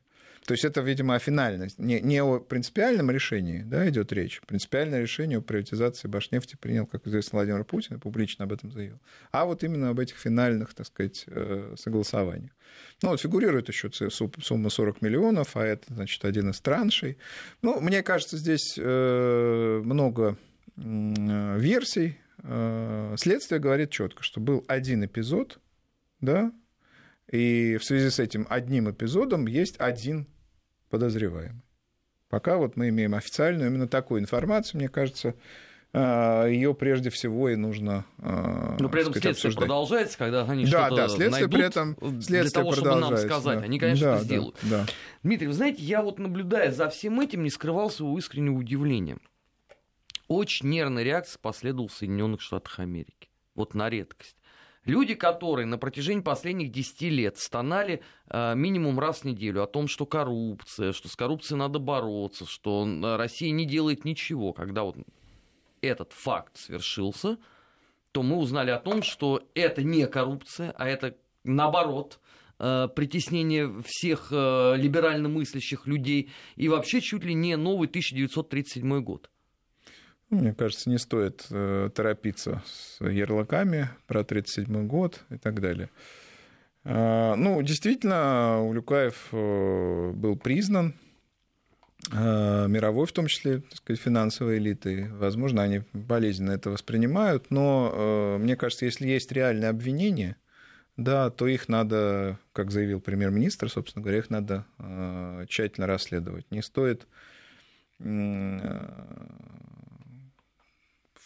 [0.48, 4.40] То есть это, видимо, о финальности, не, не о принципиальном решении да, идет речь.
[4.46, 8.98] Принципиальное решение о приватизации Башнефти принял, как известно, Владимир Путин, публично об этом заявил.
[9.30, 12.52] А вот именно об этих финальных, так сказать, э, согласованиях.
[13.02, 17.18] Ну, вот фигурирует еще сумма 40 миллионов, а это, значит, один из траншей.
[17.60, 20.38] Ну, мне кажется, здесь э, много
[20.76, 22.16] версий.
[22.42, 25.60] Э, следствие говорит четко, что был один эпизод,
[26.22, 26.52] да,
[27.30, 30.26] и в связи с этим одним эпизодом есть один
[30.88, 31.62] подозреваемый.
[32.28, 35.34] Пока вот мы имеем официальную именно такую информацию, мне кажется,
[35.94, 39.56] а, ее прежде всего и нужно а, Но при этом сказать, следствие обсуждать.
[39.56, 43.16] продолжается, когда они да, что-то да, следствие найдут при этом следствие для того, чтобы нам
[43.16, 43.58] сказать.
[43.58, 43.64] Да.
[43.64, 44.56] Они, конечно, да, это сделают.
[44.62, 44.86] Да, да.
[45.22, 49.16] Дмитрий, вы знаете, я вот наблюдая за всем этим, не скрывал своего искреннего удивления.
[50.26, 53.30] Очень нервная реакция последовала в Соединенных Штатах Америки.
[53.54, 54.36] Вот на редкость.
[54.88, 59.86] Люди, которые на протяжении последних 10 лет стонали э, минимум раз в неделю о том,
[59.86, 64.96] что коррупция, что с коррупцией надо бороться, что Россия не делает ничего, когда вот
[65.82, 67.36] этот факт свершился,
[68.12, 72.18] то мы узнали о том, что это не коррупция, а это наоборот
[72.58, 79.28] э, притеснение всех э, либерально мыслящих людей и вообще чуть ли не новый 1937 год.
[80.30, 85.88] Мне кажется, не стоит э, торопиться с ярлыками про 1937 год и так далее.
[86.84, 90.94] А, ну, действительно, Улюкаев э, был признан
[92.10, 95.10] мировой, в том числе, так сказать, финансовой элиты.
[95.14, 100.36] Возможно, они болезненно это воспринимают, но мне кажется, если есть реальное обвинение,
[100.96, 104.64] да, то их надо, как заявил премьер-министр, собственно говоря, их надо
[105.48, 106.46] тщательно расследовать.
[106.50, 107.08] Не стоит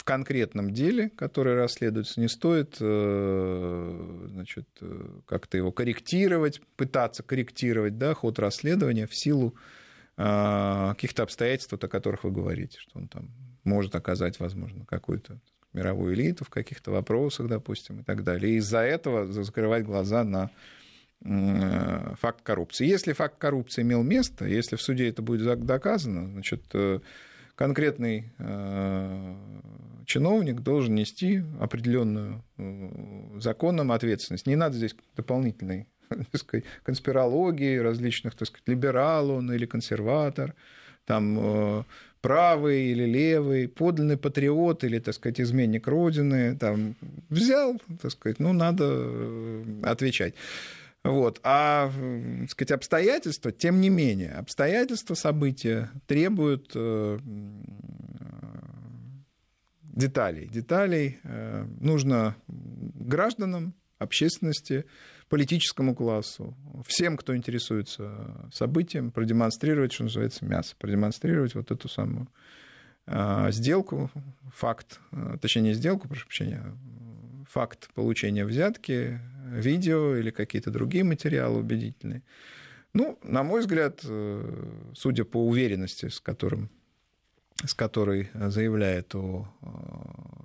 [0.02, 7.98] в конкретном деле, которое расследуется, не стоит э, значит, э, как-то его корректировать, пытаться корректировать
[7.98, 9.54] да, ход расследования в силу
[10.16, 13.30] э, каких-то обстоятельств, о которых вы говорите, что он там
[13.62, 15.38] может оказать, возможно, какую-то
[15.72, 18.54] мировую элиту в каких-то вопросах, допустим, и так далее.
[18.54, 20.50] И из-за этого закрывать глаза на
[21.20, 22.88] факт коррупции.
[22.88, 26.64] Если факт коррупции имел место, если в суде это будет доказано, значит,
[27.54, 28.32] конкретный
[30.06, 34.46] чиновник должен нести определенную э, законом ответственность.
[34.46, 35.86] Не надо здесь дополнительной
[36.34, 40.54] сказать, конспирологии различных, так сказать, либерал он или консерватор,
[41.04, 41.82] там э,
[42.20, 46.94] правый или левый, подлинный патриот или, так сказать, изменник Родины, там,
[47.28, 50.34] взял, так сказать, ну, надо э, отвечать.
[51.04, 51.40] Вот.
[51.42, 51.90] А,
[52.40, 56.74] так сказать, обстоятельства, тем не менее, обстоятельства события требуют
[59.92, 60.48] деталей.
[60.48, 64.84] Деталей э, нужно гражданам, общественности,
[65.28, 72.28] политическому классу, всем, кто интересуется событием, продемонстрировать, что называется, мясо, продемонстрировать вот эту самую
[73.06, 74.10] э, сделку,
[74.52, 76.76] факт, э, точнее, не сделку, прошу прощения,
[77.48, 79.20] факт получения взятки,
[79.60, 82.22] видео или какие-то другие материалы убедительные.
[82.94, 84.04] Ну, на мой взгляд,
[84.94, 86.70] судя по уверенности, с которым
[87.64, 89.46] с которой заявляет о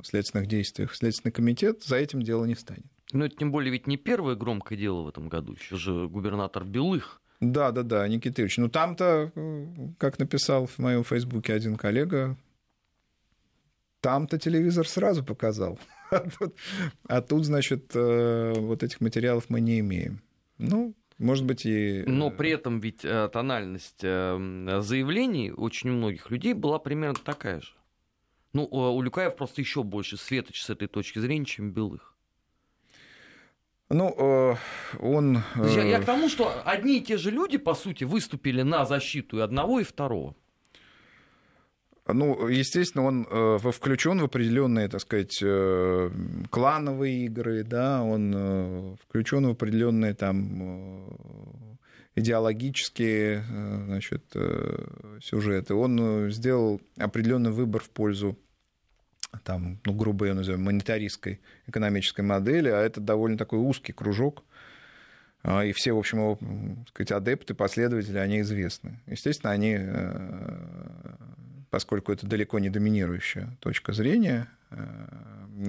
[0.03, 2.85] следственных действиях Следственный комитет, за этим дело не станет.
[3.11, 6.63] Но это тем более ведь не первое громкое дело в этом году, еще же губернатор
[6.63, 7.21] Белых.
[7.39, 8.57] Да, да, да, Никитович.
[8.57, 9.31] Ну там-то,
[9.97, 12.37] как написал в моем фейсбуке один коллега,
[14.01, 15.79] там-то телевизор сразу показал.
[16.09, 16.55] А тут,
[17.09, 20.21] а тут, значит, э, вот этих материалов мы не имеем.
[20.57, 22.03] Ну, может быть, и...
[22.07, 27.73] Но при этом ведь э, тональность э, заявлений очень многих людей была примерно такая же.
[28.53, 32.15] Ну, у Люкаев просто еще больше светоч с этой точки зрения, чем Белых.
[33.89, 34.55] Ну, э,
[34.99, 35.43] он...
[35.55, 39.39] Я, я к тому, что одни и те же люди, по сути, выступили на защиту
[39.39, 40.35] и одного, и второго.
[42.13, 46.09] Ну, естественно, он э, включен в определенные, так сказать, э,
[46.49, 51.07] клановые игры, да, он э, включен в определенные там
[52.15, 53.43] идеологические
[53.85, 54.23] значит,
[55.21, 55.75] сюжеты.
[55.75, 58.35] Он сделал определенный выбор в пользу
[59.43, 64.43] там, ну, грубо ее назовем, монетаристской экономической модели, а это довольно такой узкий кружок,
[65.43, 66.37] а, и все, в общем, его,
[66.85, 68.99] так сказать, адепты, последователи, они известны.
[69.05, 69.77] Естественно, они
[71.69, 74.77] поскольку это далеко не доминирующая точка зрения, э,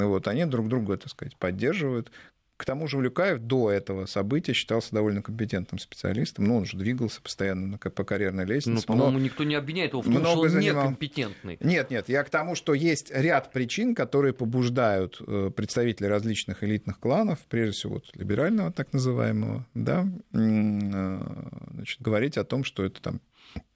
[0.06, 2.10] вот, они друг друга, так сказать, поддерживают.
[2.58, 6.44] К тому же Улюкаев до этого события считался довольно компетентным специалистом.
[6.46, 8.84] Ну, он же двигался постоянно по карьерной лестнице.
[8.88, 10.82] Ну, по-моему, никто не обвиняет его в том, что он занимал...
[10.82, 11.56] некомпетентный.
[11.60, 16.98] Нет, нет, я к тому, что есть ряд причин, которые побуждают э, представителей различных элитных
[16.98, 21.18] кланов, прежде всего вот, либерального так называемого, да, э,
[21.74, 23.20] значит, говорить о том, что это там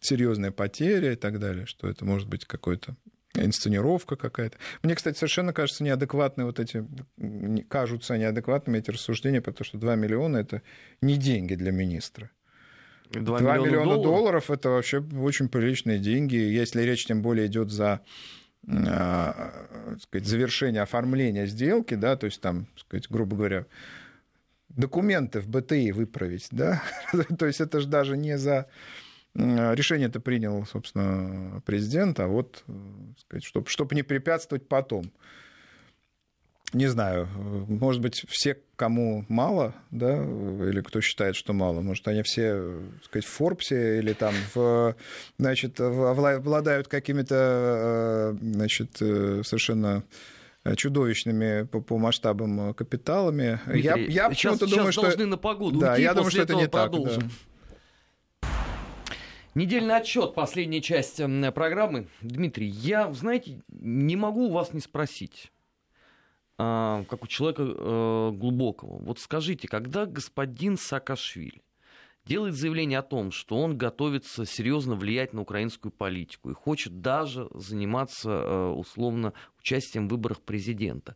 [0.00, 2.96] серьезная потеря и так далее, что это может быть какой-то
[3.34, 4.58] инсценировка какая-то.
[4.82, 6.86] Мне, кстати, совершенно кажется неадекватные вот эти,
[7.68, 10.62] кажутся неадекватными эти рассуждения, потому что 2 миллиона— это
[11.00, 12.30] не деньги для министра.
[13.10, 14.04] 2, 2 миллиона, миллиона долларов?
[14.04, 16.36] долларов это вообще очень приличные деньги.
[16.36, 18.00] Если речь тем более идет за
[18.66, 19.32] э,
[20.00, 23.66] сказать, завершение оформления сделки, да, то есть там, сказать, грубо говоря,
[24.68, 26.82] документы в БТИ выправить, да,
[27.38, 28.68] то есть это же даже не за
[29.34, 32.64] Решение это принял, собственно, президент, а вот,
[33.42, 35.10] чтобы, чтобы не препятствовать потом.
[36.74, 37.28] Не знаю,
[37.68, 43.04] может быть, все, кому мало, да, или кто считает, что мало, может, они все, так
[43.04, 44.96] сказать, в Форбсе или там, в,
[45.38, 50.02] значит, обладают какими-то, значит, совершенно
[50.76, 53.60] чудовищными по, по масштабам капиталами.
[53.66, 55.02] Дмитрий, я я почему-то думаю, что...
[55.02, 57.20] должны на погоду Да, уйти, я думаю, что это не продолжим.
[57.20, 57.30] так.
[57.30, 57.36] Да.
[59.54, 61.20] Недельный отчет, последняя часть
[61.54, 62.08] программы.
[62.22, 65.52] Дмитрий, я, знаете, не могу у вас не спросить,
[66.56, 68.96] а, как у человека э, глубокого.
[69.02, 71.62] Вот скажите, когда господин Саакашвили
[72.24, 77.50] делает заявление о том, что он готовится серьезно влиять на украинскую политику и хочет даже
[77.52, 81.14] заниматься э, условно участием в выборах президента,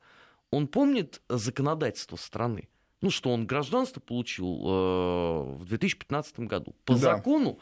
[0.51, 2.69] он помнит законодательство страны?
[3.01, 6.75] Ну, что он гражданство получил э, в 2015 году.
[6.85, 6.99] По да.
[6.99, 7.61] закону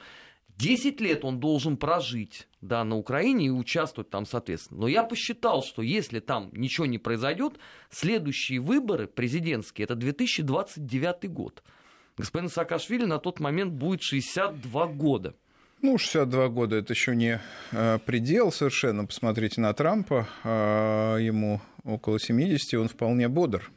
[0.58, 4.82] 10 лет он должен прожить да, на Украине и участвовать там, соответственно.
[4.82, 7.54] Но я посчитал, что если там ничего не произойдет,
[7.90, 11.62] следующие выборы президентские это 2029 год.
[12.16, 15.34] Господин Саакашвили на тот момент будет 62 года.
[15.82, 17.40] Ну, 62 года это еще не
[17.72, 19.04] э, предел совершенно.
[19.04, 23.70] Посмотрите на Трампа, э, ему около 70, он вполне бодр.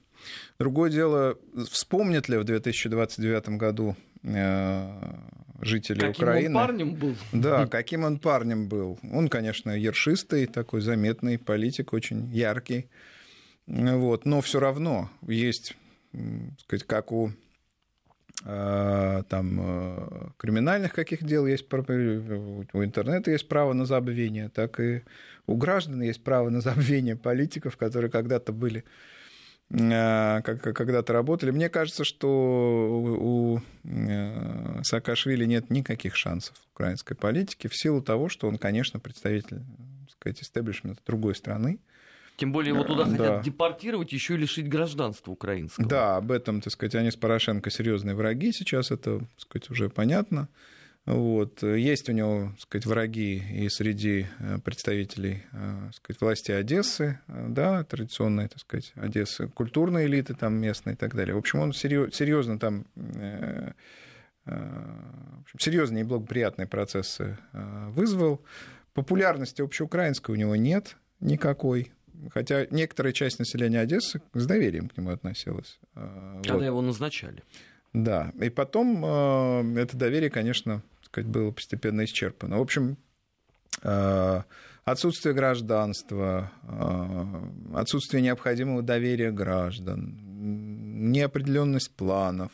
[0.59, 1.37] Другое дело,
[1.69, 3.95] вспомнят ли в 2029 году
[5.61, 6.43] э, жители каким Украины.
[6.43, 7.15] Каким он парнем был.
[7.31, 8.99] Да, каким он парнем был.
[9.11, 12.89] Он, конечно, ершистый, такой заметный политик, очень яркий.
[13.65, 14.25] Вот.
[14.25, 15.75] Но все равно есть,
[16.59, 17.31] сказать, как у
[18.45, 25.03] э, там э, криминальных каких дел есть у интернета есть право на забвение, так и
[25.47, 29.16] у граждан есть право на забвение политиков, которые когда-то были Э,
[29.69, 31.51] когда-то работали.
[31.51, 38.29] Мне кажется, что у э, Саакашвили нет никаких шансов в украинской политике в силу того,
[38.29, 39.59] что он, конечно, представитель,
[40.05, 41.79] так сказать, истеблишмента другой страны.
[42.37, 43.11] Тем более его туда да.
[43.11, 45.87] хотят депортировать, еще и лишить гражданства украинского.
[45.87, 49.89] Да, об этом, так сказать, они с Порошенко серьезные враги сейчас, это, так сказать, уже
[49.89, 50.47] понятно.
[51.07, 51.63] Вот.
[51.63, 57.21] Есть у него так сказать, враги и среди э, представителей э, так сказать, власти Одессы,
[57.27, 61.33] э, да, традиционной так сказать, Одессы, культурной элиты там местной и так далее.
[61.33, 62.85] В общем, он серьезно там
[64.45, 68.41] общем, серьезные и благоприятные процессы вызвал.
[68.93, 71.91] Популярности общеукраинской у него нет никакой.
[72.33, 75.79] Хотя некоторая часть населения Одессы с доверием к нему относилась.
[75.93, 76.63] Когда вот.
[76.63, 77.43] его назначали.
[77.93, 79.03] Да, и потом
[79.77, 82.57] это доверие, конечно, сказать, было постепенно исчерпано.
[82.57, 82.97] В общем,
[83.81, 84.41] э,
[84.85, 90.17] отсутствие гражданства, э, отсутствие необходимого доверия граждан,
[91.11, 92.51] неопределенность планов.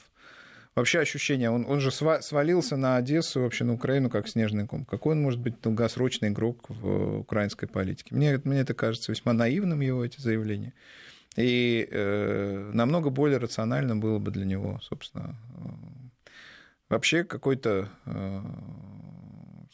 [0.76, 4.86] Вообще ощущение, он, он же свалился на Одессу, вообще на Украину, как снежный ком.
[4.86, 8.16] Какой он может быть долгосрочный игрок в украинской политике?
[8.16, 10.74] Мне, мне это кажется весьма наивным, его эти заявления.
[11.36, 15.36] И э, намного более рациональным было бы для него, собственно,
[16.94, 18.42] вообще какой-то э,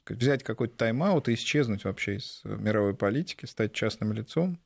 [0.07, 4.59] взять какой-то тайм-аут и исчезнуть вообще из мировой политики, стать частным лицом.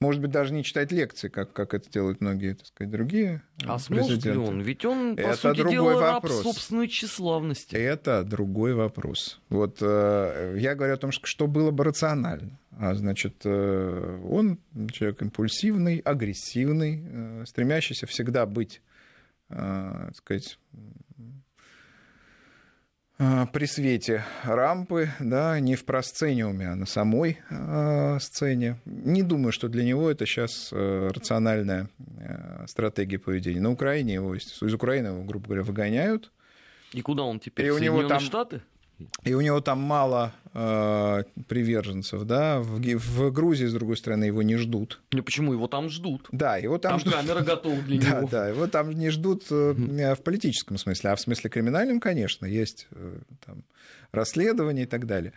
[0.00, 3.78] Может быть, даже не читать лекции, как, как это делают многие, так сказать, другие А
[3.78, 4.60] сможет ли он?
[4.60, 6.32] Ведь он, по это сути другой дела, вопрос.
[6.32, 7.76] раб собственной тщеславности.
[7.76, 9.40] Это другой вопрос.
[9.48, 12.58] Вот э, я говорю о том, что, что было бы рационально.
[12.72, 14.58] А значит, э, он
[14.90, 18.82] человек импульсивный, агрессивный, э, стремящийся всегда быть,
[19.50, 21.51] э, так сказать, Э,
[23.52, 28.80] при свете рампы, да, не в просцениуме, а на самой э, сцене.
[28.84, 33.60] Не думаю, что для него это сейчас э, рациональная э, стратегия поведения.
[33.60, 36.32] На Украине его, из Украины его, грубо говоря, выгоняют.
[36.92, 37.66] И куда он теперь?
[37.66, 38.62] И у него там Штаты?
[39.24, 42.60] И у него там мало э, приверженцев, да.
[42.60, 45.00] В, в Грузии, с другой стороны, его не ждут.
[45.12, 46.28] Ну почему его там ждут?
[46.32, 47.14] Да, его там, там ждут.
[47.14, 48.28] камера готова для да, него.
[48.28, 52.86] Да, его там не ждут э, в политическом смысле, а в смысле криминальном, конечно, есть
[52.92, 53.64] э, там,
[54.12, 55.32] расследование и так далее.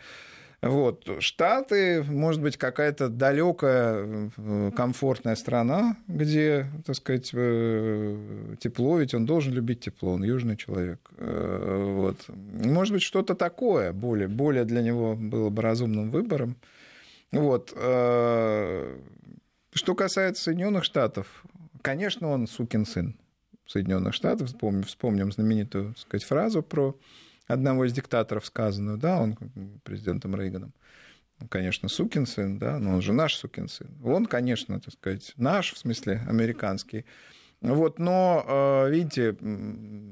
[0.66, 1.08] Вот.
[1.20, 9.28] Штаты, может быть, какая-то далекая э, комфортная страна, где, так сказать, э, тепло, ведь он
[9.28, 11.08] должен любить тепло, он южный человек.
[11.18, 12.18] Э, вот.
[12.28, 16.56] Может быть, что-то такое более, более для него было бы разумным выбором.
[17.32, 17.70] Вот.
[17.70, 18.96] Что
[19.96, 21.46] касается Соединенных Штатов,
[21.84, 23.16] конечно, он сукин сын
[23.68, 24.48] Соединенных Штатов.
[24.48, 26.96] Вспомним, вспомним знаменитую так сказать, фразу про
[27.48, 29.38] одного из диктаторов сказанную, да, он
[29.84, 30.74] президентом Рейганом.
[31.50, 33.88] Конечно, сукин сын, да, но он же наш сукин сын.
[34.04, 37.06] Он, конечно, так сказать, наш, в смысле, американский.
[37.62, 39.36] Вот, но, э, видите,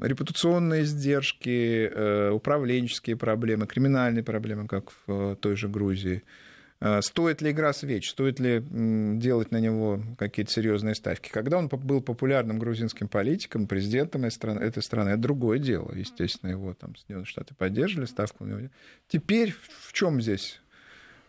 [0.02, 6.24] репутационные издержки, э, управленческие проблемы, криминальные проблемы, как в э, той же Грузии–
[7.02, 8.64] стоит ли игра свеч, стоит ли
[9.20, 11.30] делать на него какие-то серьезные ставки?
[11.30, 15.94] Когда он был популярным грузинским политиком, президентом этой страны, это другое дело.
[15.94, 18.70] Естественно, его там Соединенные Штаты поддерживали, ставку у него.
[19.08, 20.60] Теперь в чем здесь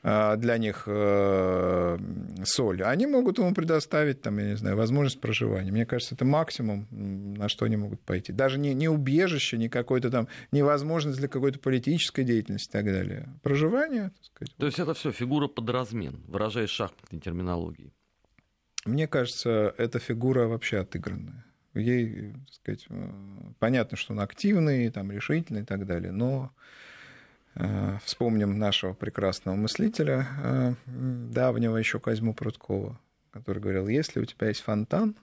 [0.05, 1.99] для них э,
[2.45, 2.83] соль.
[2.83, 5.73] Они могут ему предоставить, там, я не знаю, возможность проживания.
[5.73, 8.31] Мне кажется, это максимум, на что они могут пойти.
[8.31, 13.31] Даже не, не убежище, не какой-то там невозможность для какой-то политической деятельности и так далее.
[13.43, 14.55] Проживание, так сказать.
[14.59, 17.95] То есть это все фигура под размен, выражаясь шахматной терминологией.
[18.85, 21.47] Мне кажется, эта фигура вообще отыгранная.
[21.73, 23.11] Ей, так сказать, э,
[23.59, 26.84] понятно, что он активный, там, решительный и так далее, но Э,
[28.05, 32.99] вспомним нашего прекрасного мыслителя, э, давнего еще Козьму Прудкова,
[33.31, 35.17] который говорил, если у тебя есть фонтан,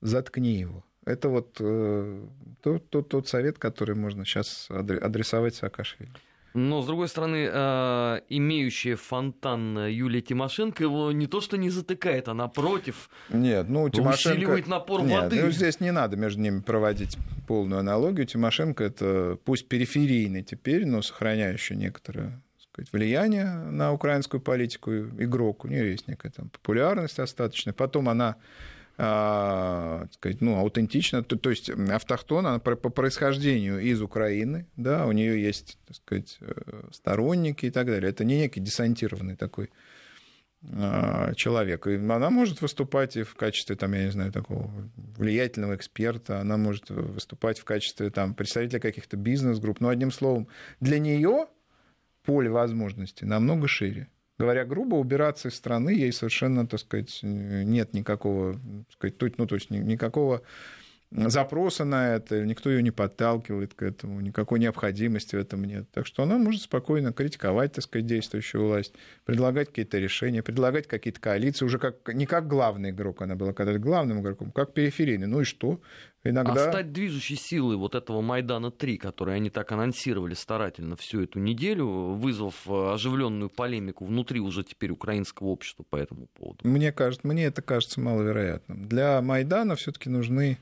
[0.00, 0.84] заткни его.
[1.04, 2.26] Это вот э,
[2.62, 6.10] тот, тот, тот совет, который можно сейчас адресовать Саакашвили.
[6.52, 12.28] Но, с другой стороны, э, имеющая фонтан Юлия Тимошенко его не то что не затыкает,
[12.28, 14.36] а напротив Нет, ну, Тимошенко...
[14.36, 15.42] усиливает напор Нет, воды.
[15.44, 18.26] Ну, здесь не надо между ними проводить полную аналогию.
[18.26, 22.42] Тимошенко это пусть периферийный теперь, но сохраняющий некоторое
[22.72, 25.64] сказать, влияние на украинскую политику игрок.
[25.64, 27.72] У нее есть некая там популярность достаточно.
[27.72, 28.36] Потом она
[29.02, 35.06] а, сказать, ну, аутентично, то, то есть автохтона, она по, по происхождению из Украины, да,
[35.06, 38.10] у нее есть, так сказать, э, сторонники и так далее.
[38.10, 39.70] Это не некий десантированный такой
[40.70, 41.86] а, человек.
[41.86, 44.70] И она может выступать и в качестве, там, я не знаю, такого
[45.16, 49.80] влиятельного эксперта, она может выступать в качестве там, представителя каких-то бизнес-групп.
[49.80, 50.46] Но одним словом,
[50.80, 51.46] для нее
[52.22, 54.08] поле возможностей намного шире
[54.40, 59.54] говоря грубо, убираться из страны ей совершенно, так сказать, нет никакого, так сказать, ну, то
[59.54, 60.40] есть никакого
[61.10, 65.90] запроса на это, никто ее не подталкивает к этому, никакой необходимости в этом нет.
[65.92, 68.94] Так что она может спокойно критиковать, так сказать, действующую власть,
[69.24, 73.78] предлагать какие-то решения, предлагать какие-то коалиции, уже как, не как главный игрок, она была когда-то
[73.78, 75.26] главным игроком, как периферийный.
[75.26, 75.80] Ну и что?
[76.22, 76.66] Иногда...
[76.66, 81.86] А стать движущей силой вот этого Майдана-3, который они так анонсировали старательно всю эту неделю,
[81.86, 86.58] вызвав э, оживленную полемику внутри уже теперь украинского общества по этому поводу?
[86.62, 88.86] Мне, кажется, мне это кажется маловероятным.
[88.86, 90.58] Для Майдана все-таки нужны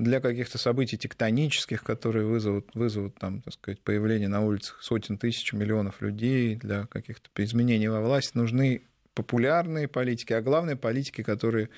[0.00, 5.52] для каких-то событий тектонических, которые вызовут, вызовут там, так сказать, появление на улицах сотен тысяч,
[5.52, 8.82] миллионов людей, для каких-то изменений во власти нужны
[9.14, 11.68] популярные политики, а главное политики, которые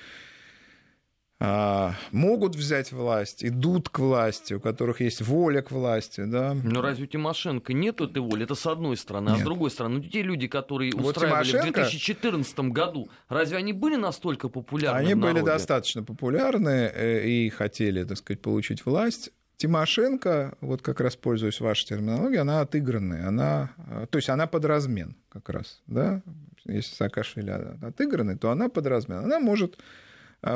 [1.39, 6.55] могут взять власть, идут к власти, у которых есть воля к власти, да.
[6.63, 8.43] Но разве у Тимошенко нет этой воли?
[8.43, 9.29] Это с одной стороны.
[9.29, 9.37] Нет.
[9.37, 11.67] А с другой стороны, ну, те люди, которые вот устраивали Тимошенко...
[11.67, 18.03] в 2014 году, разве они были настолько популярны Они были достаточно популярны э, и хотели,
[18.03, 19.31] так сказать, получить власть.
[19.57, 24.65] Тимошенко, вот как раз пользуясь вашей терминологией, она отыгранная, она, э, то есть она под
[24.65, 26.21] размен как раз, да,
[26.65, 29.81] если Саакашвили отыгранный, то она под размен, она может а,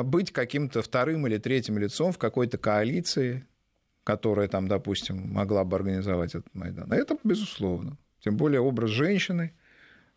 [0.04, 3.46] быть каким-то вторым или третьим лицом в какой-то коалиции,
[4.04, 6.92] которая там, допустим, могла бы организовать этот Майдан.
[6.92, 7.98] Это безусловно.
[8.20, 9.52] Тем более образ женщины,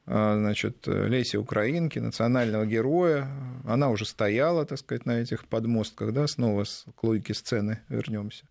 [0.06, 3.30] а, значит, Леси Украинки, национального героя,
[3.66, 8.46] она уже стояла, так сказать, на этих подмостках, да, снова с к логике сцены вернемся.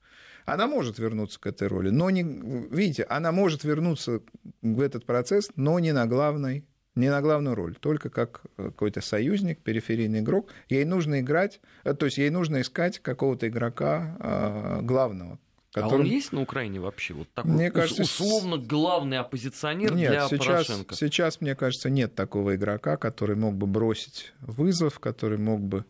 [0.47, 4.21] Она может вернуться к этой роли, но не, видите, она может вернуться
[4.63, 9.01] в этот процесс, но не на главной не на главную роль, только как э, какой-то
[9.01, 10.53] союзник, периферийный игрок.
[10.69, 15.39] Ей нужно играть, э, то есть ей нужно искать какого-то игрока э, главного.
[15.73, 15.93] Которым...
[15.93, 17.15] А он есть на Украине вообще?
[17.15, 20.95] Вот такой мне кажется, условно главный оппозиционер нет, для сейчас, Порошенко?
[20.97, 25.85] Сейчас, мне кажется, нет такого игрока, который мог бы бросить вызов, который мог бы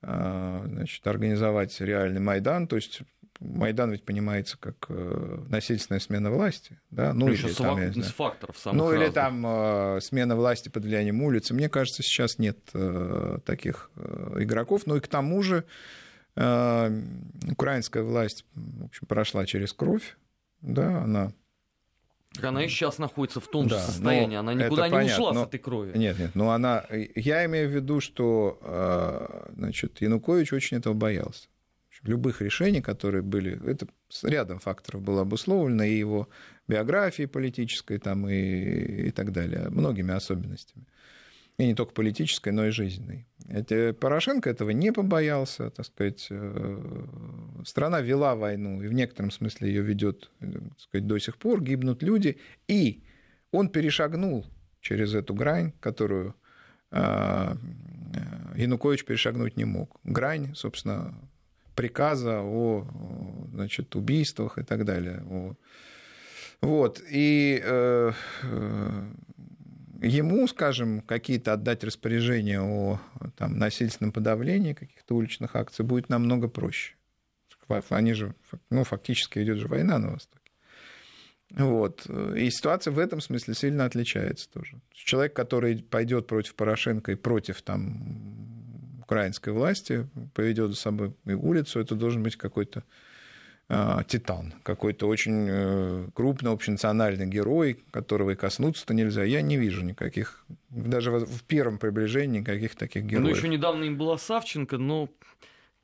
[0.00, 2.66] значит, организовать реальный Майдан.
[2.66, 3.02] То есть
[3.42, 8.56] Майдан ведь понимается как э, насильственная смена власти, да, ну, или там, я знаю, факторов
[8.56, 9.06] самых ну разных.
[9.06, 11.52] или там э, смена власти под влиянием улицы.
[11.54, 13.90] Мне кажется, сейчас нет э, таких
[14.36, 14.82] игроков.
[14.86, 15.64] Ну и к тому же
[16.34, 20.16] украинская власть, в общем, прошла через кровь,
[20.62, 21.32] да, она
[22.34, 25.32] так она и сейчас находится в том да, же состоянии, она никуда не понятно, ушла
[25.34, 25.44] но...
[25.44, 25.92] с этой крови.
[25.94, 26.86] Нет, нет, но она...
[27.14, 31.48] Я имею в виду, что значит, Янукович очень этого боялся
[32.02, 33.86] любых решений, которые были, это
[34.22, 36.28] рядом факторов было обусловлено, и его
[36.68, 40.86] биографией политической там, и, и так далее, многими особенностями.
[41.58, 43.26] И не только политической, но и жизненной.
[43.48, 46.26] Это, Порошенко этого не побоялся, так сказать.
[46.30, 47.04] Э,
[47.64, 52.02] страна вела войну, и в некотором смысле ее ведет так сказать, до сих пор, гибнут
[52.02, 52.38] люди,
[52.68, 53.04] и
[53.50, 54.46] он перешагнул
[54.80, 56.34] через эту грань, которую
[56.90, 57.56] э,
[58.56, 60.00] Янукович перешагнуть не мог.
[60.04, 61.14] Грань, собственно,
[61.74, 62.86] приказа о
[63.52, 65.56] значит, убийствах и так далее.
[66.60, 67.02] Вот.
[67.10, 68.12] И э,
[68.42, 69.12] э,
[70.00, 73.00] ему, скажем, какие-то отдать распоряжения о
[73.36, 76.94] там, насильственном подавлении каких-то уличных акций будет намного проще.
[77.88, 78.34] Они же,
[78.70, 80.42] ну, фактически идет же война на Востоке.
[81.50, 82.06] Вот.
[82.08, 84.80] И ситуация в этом смысле сильно отличается тоже.
[84.92, 88.51] Человек, который пойдет против Порошенко и против там,
[89.12, 92.82] украинской власти поведет за собой улицу, это должен быть какой-то
[93.68, 99.24] а, титан, какой-то очень э, крупный общенациональный герой, которого и коснуться-то нельзя.
[99.24, 103.28] Я не вижу никаких, даже в первом приближении никаких таких ну, героев.
[103.28, 105.08] Ну, еще недавно им была Савченко, но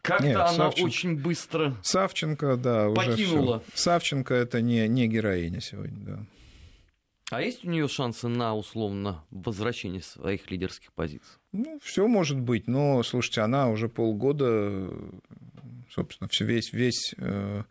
[0.03, 0.87] как-то Нет, она Савченко...
[0.87, 3.57] очень быстро Савченко, да, покинула.
[3.57, 3.83] Уже всё.
[3.83, 6.19] Савченко это не, не героиня сегодня, да.
[7.31, 11.37] А есть у нее шансы на условно возвращение своих лидерских позиций?
[11.53, 14.89] Ну, все может быть, но слушайте, она уже полгода,
[15.91, 17.65] собственно, весь, весь э,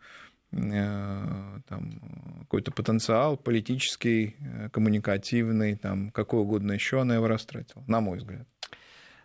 [0.50, 4.36] там, какой-то потенциал политический,
[4.72, 8.46] коммуникативный, там, какой угодно еще она его растратила, на мой взгляд.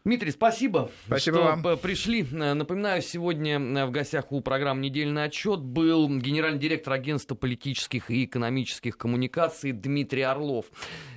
[0.06, 1.78] Дмитрий, спасибо, спасибо что вам.
[1.78, 2.24] пришли.
[2.24, 8.98] Напоминаю, сегодня в гостях у программы «Недельный отчет» был генеральный директор агентства политических и экономических
[8.98, 10.66] коммуникаций Дмитрий Орлов.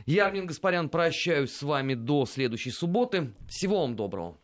[0.07, 3.32] Я, Армин Гаспарян, прощаюсь с вами до следующей субботы.
[3.49, 4.39] Всего вам доброго.